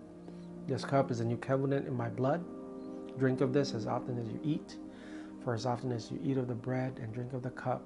This 0.68 0.84
cup 0.84 1.10
is 1.10 1.18
a 1.18 1.24
new 1.24 1.36
covenant 1.36 1.88
in 1.88 1.96
my 1.96 2.08
blood. 2.08 2.44
Drink 3.18 3.40
of 3.40 3.52
this 3.52 3.74
as 3.74 3.88
often 3.88 4.16
as 4.18 4.28
you 4.28 4.40
eat. 4.44 4.76
For 5.44 5.54
as 5.54 5.66
often 5.66 5.92
as 5.92 6.10
you 6.10 6.18
eat 6.24 6.38
of 6.38 6.48
the 6.48 6.54
bread 6.54 6.98
and 7.02 7.12
drink 7.12 7.34
of 7.34 7.42
the 7.42 7.50
cup, 7.50 7.82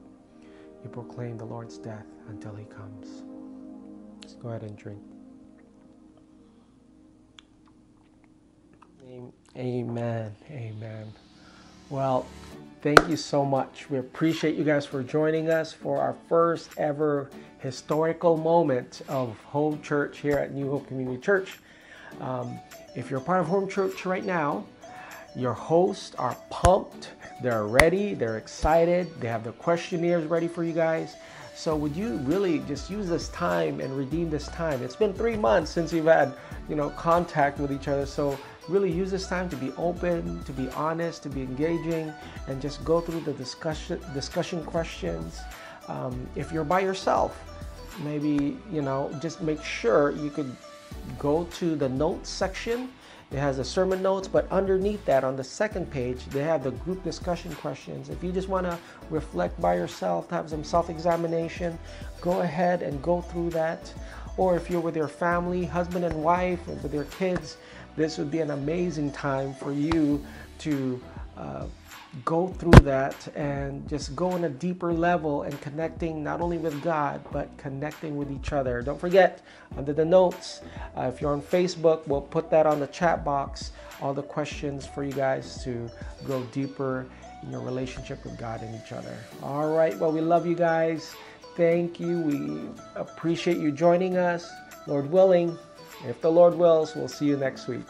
you 0.84 0.88
proclaim 0.90 1.36
the 1.36 1.44
Lord's 1.44 1.76
death 1.76 2.06
until 2.28 2.54
he 2.54 2.64
comes. 2.66 3.24
Let's 4.22 4.34
go 4.34 4.50
ahead 4.50 4.62
and 4.62 4.76
drink. 4.76 5.02
Amen. 9.56 10.32
Amen. 10.50 11.12
Well, 11.90 12.26
thank 12.82 13.08
you 13.08 13.16
so 13.16 13.44
much. 13.44 13.90
We 13.90 13.98
appreciate 13.98 14.54
you 14.54 14.62
guys 14.62 14.86
for 14.86 15.02
joining 15.02 15.50
us 15.50 15.72
for 15.72 16.00
our 16.00 16.14
first 16.28 16.70
ever 16.78 17.28
historical 17.58 18.36
moment 18.36 19.02
of 19.08 19.36
home 19.44 19.82
church 19.82 20.18
here 20.18 20.36
at 20.36 20.52
New 20.52 20.70
Hope 20.70 20.86
Community 20.86 21.20
Church. 21.20 21.58
Um, 22.20 22.60
if 22.94 23.10
you're 23.10 23.20
part 23.20 23.40
of 23.40 23.46
home 23.46 23.68
church 23.68 24.06
right 24.06 24.24
now, 24.24 24.64
your 25.34 25.54
hosts 25.54 26.14
are 26.16 26.36
pumped, 26.50 27.10
they're 27.42 27.66
ready, 27.66 28.14
they're 28.14 28.38
excited, 28.38 29.08
they 29.20 29.28
have 29.28 29.44
the 29.44 29.52
questionnaires 29.52 30.24
ready 30.26 30.48
for 30.48 30.64
you 30.64 30.72
guys. 30.72 31.16
So 31.54 31.74
would 31.74 31.96
you 31.96 32.18
really 32.18 32.60
just 32.60 32.88
use 32.88 33.08
this 33.08 33.28
time 33.30 33.80
and 33.80 33.96
redeem 33.96 34.30
this 34.30 34.46
time? 34.48 34.82
It's 34.82 34.94
been 34.94 35.12
three 35.12 35.36
months 35.36 35.72
since 35.72 35.92
you've 35.92 36.06
had, 36.06 36.34
you 36.68 36.76
know, 36.76 36.90
contact 36.90 37.58
with 37.58 37.72
each 37.72 37.88
other. 37.88 38.06
So 38.06 38.38
really 38.68 38.92
use 38.92 39.10
this 39.10 39.26
time 39.26 39.48
to 39.48 39.56
be 39.56 39.72
open, 39.76 40.42
to 40.44 40.52
be 40.52 40.68
honest, 40.70 41.22
to 41.24 41.28
be 41.28 41.42
engaging, 41.42 42.12
and 42.46 42.62
just 42.62 42.84
go 42.84 43.00
through 43.00 43.20
the 43.20 43.32
discussion 43.32 44.00
discussion 44.14 44.62
questions. 44.64 45.40
Um, 45.88 46.28
if 46.36 46.52
you're 46.52 46.64
by 46.64 46.80
yourself, 46.80 47.42
maybe 48.04 48.56
you 48.70 48.82
know 48.82 49.10
just 49.20 49.42
make 49.42 49.62
sure 49.62 50.12
you 50.12 50.30
could 50.30 50.54
go 51.18 51.44
to 51.54 51.74
the 51.74 51.88
notes 51.88 52.28
section. 52.28 52.90
It 53.30 53.38
has 53.38 53.58
the 53.58 53.64
sermon 53.64 54.02
notes, 54.02 54.26
but 54.26 54.50
underneath 54.50 55.04
that 55.04 55.22
on 55.22 55.36
the 55.36 55.44
second 55.44 55.90
page, 55.90 56.24
they 56.26 56.42
have 56.42 56.64
the 56.64 56.70
group 56.70 57.04
discussion 57.04 57.54
questions. 57.56 58.08
If 58.08 58.24
you 58.24 58.32
just 58.32 58.48
want 58.48 58.64
to 58.64 58.78
reflect 59.10 59.60
by 59.60 59.74
yourself, 59.74 60.30
have 60.30 60.48
some 60.48 60.64
self 60.64 60.88
examination, 60.88 61.78
go 62.22 62.40
ahead 62.40 62.80
and 62.82 63.02
go 63.02 63.20
through 63.20 63.50
that. 63.50 63.92
Or 64.38 64.56
if 64.56 64.70
you're 64.70 64.80
with 64.80 64.96
your 64.96 65.08
family, 65.08 65.64
husband 65.64 66.06
and 66.06 66.22
wife, 66.22 66.66
or 66.68 66.74
with 66.76 66.94
your 66.94 67.04
kids, 67.04 67.58
this 67.96 68.16
would 68.16 68.30
be 68.30 68.38
an 68.38 68.52
amazing 68.52 69.12
time 69.12 69.52
for 69.52 69.72
you 69.72 70.24
to 70.60 71.02
uh, 71.36 71.66
go 72.24 72.48
through 72.48 72.80
that 72.82 73.28
and 73.36 73.86
just 73.88 74.16
go 74.16 74.30
on 74.30 74.44
a 74.44 74.48
deeper 74.48 74.92
level 74.92 75.42
and 75.42 75.60
connecting 75.60 76.22
not 76.22 76.40
only 76.40 76.58
with 76.58 76.82
God, 76.82 77.22
but 77.32 77.56
connecting 77.58 78.16
with 78.16 78.30
each 78.30 78.52
other. 78.52 78.82
Don't 78.82 78.98
forget, 78.98 79.42
under 79.76 79.92
the 79.92 80.04
notes, 80.04 80.62
uh, 80.96 81.10
if 81.12 81.20
you're 81.20 81.32
on 81.32 81.42
Facebook, 81.42 82.06
we'll 82.06 82.20
put 82.20 82.50
that 82.50 82.66
on 82.66 82.80
the 82.80 82.86
chat 82.86 83.24
box, 83.24 83.72
all 84.00 84.14
the 84.14 84.22
questions 84.22 84.86
for 84.86 85.04
you 85.04 85.12
guys 85.12 85.62
to 85.64 85.90
go 86.26 86.42
deeper 86.44 87.06
in 87.42 87.50
your 87.50 87.60
relationship 87.60 88.24
with 88.24 88.38
God 88.38 88.62
and 88.62 88.74
each 88.74 88.92
other. 88.92 89.16
All 89.42 89.70
right, 89.70 89.96
well, 89.98 90.12
we 90.12 90.20
love 90.20 90.46
you 90.46 90.54
guys. 90.54 91.14
Thank 91.56 92.00
you. 92.00 92.20
We 92.20 92.60
appreciate 92.94 93.58
you 93.58 93.72
joining 93.72 94.16
us. 94.16 94.50
Lord 94.86 95.10
willing, 95.10 95.58
if 96.06 96.20
the 96.20 96.30
Lord 96.30 96.54
wills, 96.54 96.94
we'll 96.94 97.08
see 97.08 97.26
you 97.26 97.36
next 97.36 97.68
week. 97.68 97.84